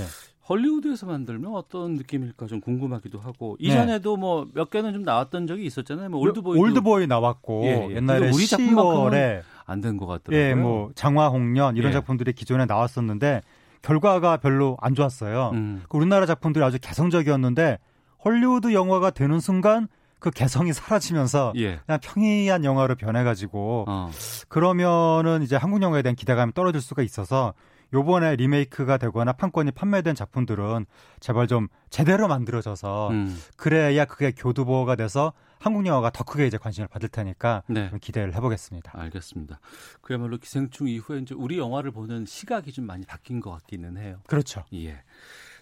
[0.50, 3.68] 헐리우드에서 만들면 어떤 느낌일까 좀 궁금하기도 하고 네.
[3.68, 4.20] 이전에도 네.
[4.20, 6.08] 뭐 뭐몇 개는 좀 나왔던 적이 있었잖아요.
[6.08, 7.96] 뭐 올드보이 올드보이 나왔고 예, 예.
[7.96, 10.36] 옛날에 우리 작품에 안된 것 같더라고요.
[10.36, 11.92] 예, 뭐 장화홍련 이런 예.
[11.92, 13.42] 작품들이 기존에 나왔었는데
[13.82, 15.50] 결과가 별로 안 좋았어요.
[15.54, 15.82] 음.
[15.88, 17.78] 그 우리나라 작품들이 아주 개성적이었는데
[18.24, 19.86] 헐리우드 영화가 되는 순간
[20.18, 21.80] 그 개성이 사라지면서 예.
[21.86, 24.10] 그냥 평이한 영화로 변해가지고 어.
[24.48, 27.54] 그러면은 이제 한국 영화에 대한 기대감이 떨어질 수가 있어서
[27.92, 30.86] 요번에 리메이크가 되거나 판권이 판매된 작품들은
[31.18, 33.38] 제발 좀 제대로 만들어져서 음.
[33.56, 37.90] 그래야 그게 교두보가 돼서 한국 영화가 더 크게 이제 관심을 받을 테니까 네.
[38.00, 38.92] 기대를 해보겠습니다.
[38.94, 39.60] 알겠습니다.
[40.00, 44.20] 그야말로 기생충 이후에 이제 우리 영화를 보는 시각이 좀 많이 바뀐 것 같기는 해요.
[44.26, 44.64] 그렇죠.
[44.72, 45.02] 예.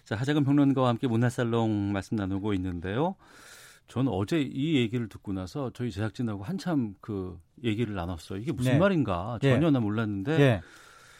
[0.05, 3.15] 자 하재근 평론가와 함께 문화살롱 말씀 나누고 있는데요.
[3.89, 8.39] 저는 어제 이 얘기를 듣고 나서 저희 제작진하고 한참 그 얘기를 나눴어요.
[8.39, 8.77] 이게 무슨 네.
[8.77, 9.71] 말인가 전혀 예.
[9.71, 10.61] 나 몰랐는데 예.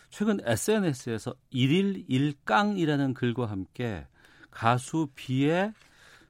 [0.10, 4.06] 최근 SNS에서 일일 일깡이라는 글과 함께
[4.52, 5.74] 가수 비의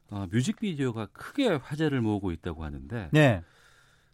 [0.10, 3.42] 어, 뮤직비디오가 크게 화제를 모으고 있다고 하는데 네.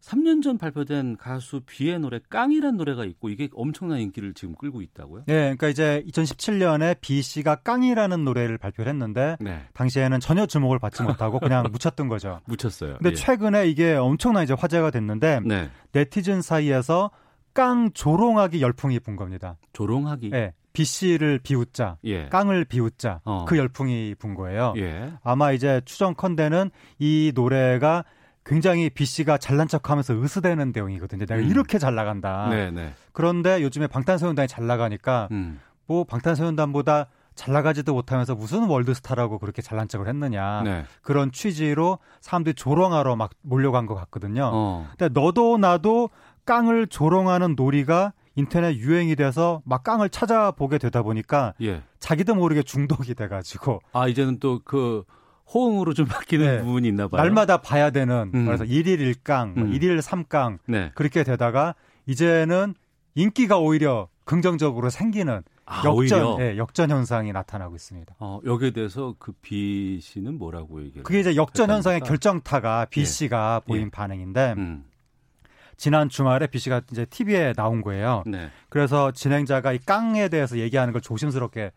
[0.05, 5.23] 3년 전 발표된 가수 비의 노래 깡이라는 노래가 있고 이게 엄청난 인기를 지금 끌고 있다고요?
[5.25, 9.63] 네, 그러니까 이제 2017년에 비 씨가 깡이라는 노래를 발표를 했는데 네.
[9.73, 12.39] 당시에는 전혀 주목을 받지 못하고 그냥 묻혔던 거죠.
[12.45, 12.97] 묻혔어요.
[12.97, 13.15] 근데 예.
[13.15, 15.71] 최근에 이게 엄청난 이제 화제가 됐는데 네.
[15.91, 17.09] 네티즌 사이에서
[17.55, 19.57] 깡 조롱하기 열풍이 분 겁니다.
[19.73, 20.29] 조롱하기?
[20.29, 20.53] 네.
[20.73, 22.27] B 씨를 비웃자, 예.
[22.27, 23.45] 깡을 비웃자 어.
[23.47, 24.73] 그 열풍이 분 거예요.
[24.75, 25.13] 예.
[25.23, 28.03] 아마 이제 추정컨대는 이 노래가
[28.45, 31.25] 굉장히 B 씨가 잘난 척하면서 으스대는 내용이거든요.
[31.25, 31.49] 내가 음.
[31.49, 32.49] 이렇게 잘 나간다.
[32.49, 32.71] 네네.
[32.71, 32.93] 네.
[33.13, 35.61] 그런데 요즘에 방탄소년단이 잘 나가니까 음.
[35.87, 40.85] 뭐 방탄소년단보다 잘 나가지도 못하면서 무슨 월드스타라고 그렇게 잘난 척을 했느냐 네.
[41.01, 44.49] 그런 취지로 사람들이 조롱하러 막 몰려간 것 같거든요.
[44.53, 44.87] 어.
[44.97, 46.09] 근데 너도 나도
[46.45, 51.83] 깡을 조롱하는 놀이가 인터넷 유행이 돼서 막 깡을 찾아보게 되다 보니까 예.
[51.99, 55.03] 자기도 모르게 중독이 돼가지고 아 이제는 또그
[55.53, 56.61] 호응으로 좀 바뀌는 네.
[56.63, 57.21] 부분이 있나 봐요.
[57.21, 58.45] 날마다 봐야 되는 음.
[58.45, 59.73] 그래서 일일 일깡, 뭐 음.
[59.73, 60.91] 일일 삼깡 네.
[60.95, 61.75] 그렇게 되다가
[62.07, 62.73] 이제는
[63.13, 68.15] 인기가 오히려 긍정적으로 생기는 아, 역전, 예, 역전 현상이 나타나고 있습니다.
[68.19, 71.03] 어, 여기에 대해서 그 B 씨는 뭐라고 얘기해요?
[71.03, 73.67] 그게 이제 역전 현상의 결정타가 B 씨가 예.
[73.67, 73.89] 보인 예.
[73.89, 74.83] 반응인데 음.
[75.77, 78.23] 지난 주말에 B 씨가 이제 TV에 나온 거예요.
[78.25, 78.49] 네.
[78.69, 81.71] 그래서 진행자가 이 깡에 대해서 얘기하는 걸 조심스럽게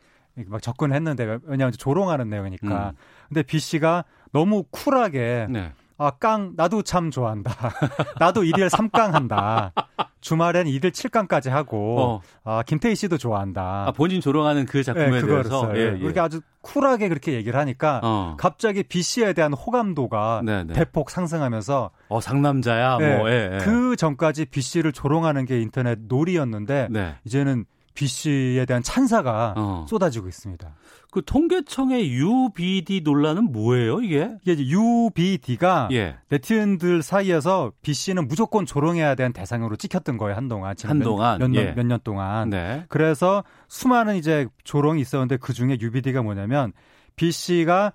[0.47, 2.91] 막 접근했는데 왜냐하면 조롱하는 내용이니까.
[2.91, 2.97] 음.
[3.29, 5.73] 근데 B 씨가 너무 쿨하게 네.
[5.99, 7.53] 아, 깡, 나도 참 좋아한다.
[8.21, 9.73] 나도 일일 3깡 한다.
[10.21, 12.21] 주말엔 일일 7깡까지 하고, 어.
[12.45, 13.87] 아, 김태희 씨도 좋아한다.
[13.89, 15.71] 아, 본인 조롱하는 그 작품에 네, 대해서.
[15.77, 15.99] 예, 예.
[15.99, 18.37] 그렇게 아주 쿨하게 그렇게 얘기를 하니까, 어.
[18.39, 20.75] 갑자기 B 씨에 대한 호감도가 네, 네.
[20.75, 21.91] 대폭 상승하면서.
[22.09, 22.99] 어, 상남자야?
[22.99, 23.59] 네, 뭐, 예, 예.
[23.59, 27.15] 그 전까지 B 씨를 조롱하는 게 인터넷 놀이였는데, 네.
[27.25, 27.65] 이제는
[27.99, 29.87] B 씨에 대한 찬사가 어.
[29.89, 30.73] 쏟아지고 있습니다.
[31.11, 34.37] 그 통계청의 UBD 논란은 뭐예요, 이게?
[34.45, 36.17] 이게 UBD가 예.
[36.29, 40.77] 네티즌들 사이에서 B 씨는 무조건 조롱해야 되는 대상으로 찍혔던 거예요, 한동안.
[40.81, 41.41] 한동안.
[41.41, 41.73] 몇, 몇, 예.
[41.73, 42.51] 몇년 동안.
[42.51, 42.85] 네.
[42.89, 46.73] 그래서 수많은 이제 조롱이 있었는데 그 중에 UBD가 뭐냐면
[47.17, 47.93] B 씨가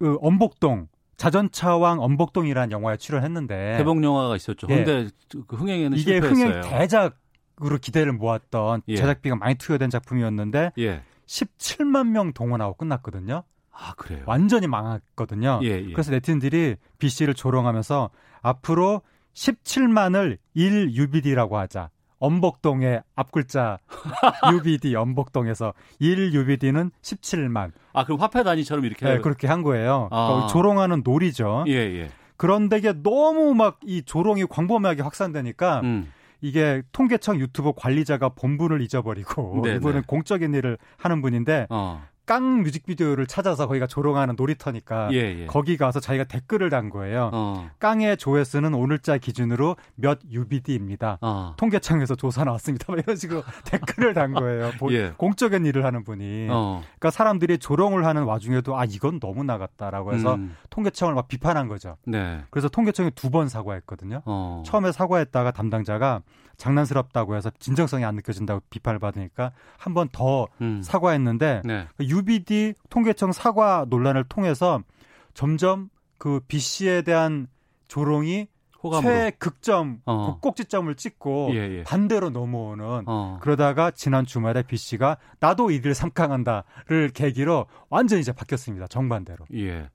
[0.00, 4.66] 그 엄복동 자전차왕 엄복동이라는 영화에 출연했는데 대박 영화가 있었죠.
[4.70, 4.82] 예.
[5.46, 6.44] 그 흥행에는 이게 실패했어요.
[6.44, 7.18] 흥행 대작
[7.64, 8.96] 으로 기대를 모았던 예.
[8.96, 11.02] 제작비가 많이 투여된 작품이었는데 예.
[11.26, 13.42] 17만 명 동원하고 끝났거든요.
[13.72, 14.22] 아 그래요?
[14.26, 15.60] 완전히 망했거든요.
[15.62, 15.92] 예, 예.
[15.92, 18.10] 그래서 네티즌들이 B 씨를 조롱하면서
[18.42, 19.02] 앞으로
[19.34, 21.90] 17만을 1 UBD라고 하자.
[22.20, 23.78] 엄복동의 앞글자
[24.52, 27.70] UBD 엄복동에서 1 UBD는 17만.
[27.92, 30.08] 아 그럼 화폐 단위처럼 이렇게 네, 그렇게 한 거예요.
[30.10, 30.26] 아.
[30.26, 31.64] 그러니까 조롱하는 놀이죠.
[31.68, 32.10] 예, 예.
[32.36, 36.12] 그런데 이게 너무 막 이 조롱이 광범위하게 확산되니까 음.
[36.40, 39.76] 이게 통계청 유튜브 관리자가 본분을 잊어버리고 네네.
[39.76, 42.06] 이분은 공적인 일을 하는 분인데 어.
[42.28, 45.46] 깡 뮤직비디오를 찾아서 거기가 조롱하는 놀이터니까 예, 예.
[45.46, 47.30] 거기 가서 자기가 댓글을 단 거예요.
[47.32, 47.70] 어.
[47.78, 51.16] 깡의 조회수는 오늘자 기준으로 몇 UBD입니다.
[51.22, 51.54] 어.
[51.56, 52.92] 통계청에서 조사 나왔습니다.
[52.92, 54.72] 이런 식으로 댓글을 단 거예요.
[54.90, 55.14] 예.
[55.16, 56.48] 공적인 일을 하는 분이.
[56.50, 56.82] 어.
[56.84, 60.54] 그러니까 사람들이 조롱을 하는 와중에도 아 이건 너무 나갔다라고 해서 음.
[60.68, 61.96] 통계청을 막 비판한 거죠.
[62.06, 62.42] 네.
[62.50, 64.20] 그래서 통계청이 두 번 사과했거든요.
[64.26, 64.62] 어.
[64.66, 66.20] 처음에 사과했다가 담당자가
[66.56, 70.82] 장난스럽다고 해서 진정성이 안 느껴진다고 비판을 받으니까 한 번더 음.
[70.82, 71.86] 사과했는데 네.
[72.18, 74.82] UBD 통계청 사과 논란을 통해서
[75.34, 75.88] 점점
[76.18, 77.46] 그 B 씨에 대한
[77.86, 78.48] 조롱이
[78.82, 79.12] 호감으로.
[79.12, 80.34] 최극점 어.
[80.34, 81.82] 그 꼭지점을 찍고 예, 예.
[81.82, 83.38] 반대로 넘어오는 어.
[83.40, 89.46] 그러다가 지난 주말에 B 씨가 나도 이들 삼강한다를 계기로 완전히 이제 바뀌었습니다 정반대로.
[89.54, 89.88] 예.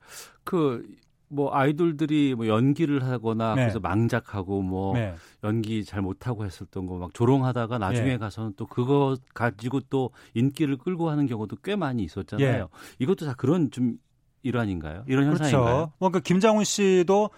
[0.43, 0.85] 그
[1.33, 3.63] 뭐 아이돌들이 뭐 연기를 하거나 네.
[3.63, 5.15] 그래서 망작하고 뭐 네.
[5.43, 8.17] 연기 잘 못하고 했었던 거 막 조롱하다가 나중에 네.
[8.17, 12.45] 가서는 또 그거 가지고 또 인기를 끌고 하는 경우도 꽤 많이 있었잖아요.
[12.63, 12.65] 예.
[12.99, 13.97] 이것도 다 그런 좀
[14.43, 15.03] 일환인가요?
[15.07, 15.43] 이런 그렇죠.
[15.43, 15.91] 현상인가요?
[15.99, 17.29] 뭔가 김장훈 씨도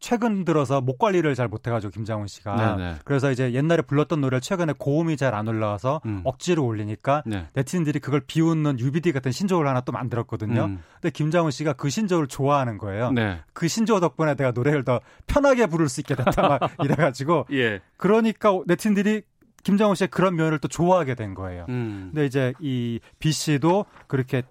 [0.00, 2.94] 최근 들어서 목 관리를 잘 못해가지고 김장훈 씨가 네네.
[3.04, 6.22] 그래서 이제 옛날에 불렀던 노래를 최근에 고음이 잘 안 올라와서 음.
[6.24, 7.46] 억지로 올리니까 네.
[7.52, 10.64] 네티즌들이 그걸 비웃는 UBD 같은 신조어를 하나 또 만들었거든요.
[10.64, 10.82] 음.
[10.94, 13.12] 근데 김장훈 씨가 그 신조어를 좋아하는 거예요.
[13.12, 13.40] 네.
[13.52, 17.80] 그 신조어 덕분에 내가 노래를 더 편하게 부를 수 있게 됐다 막 이래가지고 예.
[17.96, 19.22] 그러니까 네티즌들이
[19.62, 21.66] 김장훈 씨의 그런 면을 또 좋아하게 된 거예요.
[21.68, 22.10] 음.
[22.12, 24.42] 근데 이제 이 B 씨도 그렇게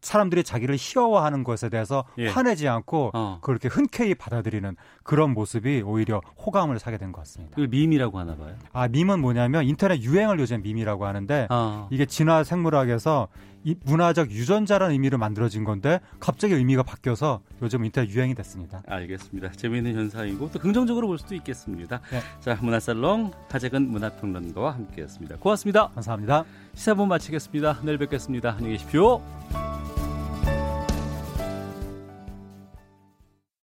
[0.00, 2.28] 사람들이 자기를 희화화하는 것에 대해서 예.
[2.28, 3.38] 화내지 않고 어.
[3.42, 7.54] 그렇게 흔쾌히 받아들이는 그런 모습이 오히려 호감을 사게 된 것 같습니다.
[7.56, 8.54] 그 밈이라고 하나 봐요.
[8.72, 11.88] 아 밈은 뭐냐면 인터넷 유행을 요즘 밈이라고 하는데 어.
[11.90, 13.49] 이게 진화 생물학에서 이
[13.84, 18.82] 문화적 유전자라는 의미로 만들어진 건데 갑자기 의미가 바뀌어서 요즘 인터넷 유행이 됐습니다.
[18.86, 19.52] 알겠습니다.
[19.52, 22.00] 재미있는 현상이고 또 긍정적으로 볼 수도 있겠습니다.
[22.10, 22.20] 네.
[22.40, 25.36] 자 문화살롱 하재근 문화평론가와 함께했습니다.
[25.36, 25.88] 고맙습니다.
[25.88, 26.44] 감사합니다.
[26.74, 27.80] 시사본 마치겠습니다.
[27.82, 28.52] 내일 뵙겠습니다.
[28.52, 29.20] 안녕히 계십시오.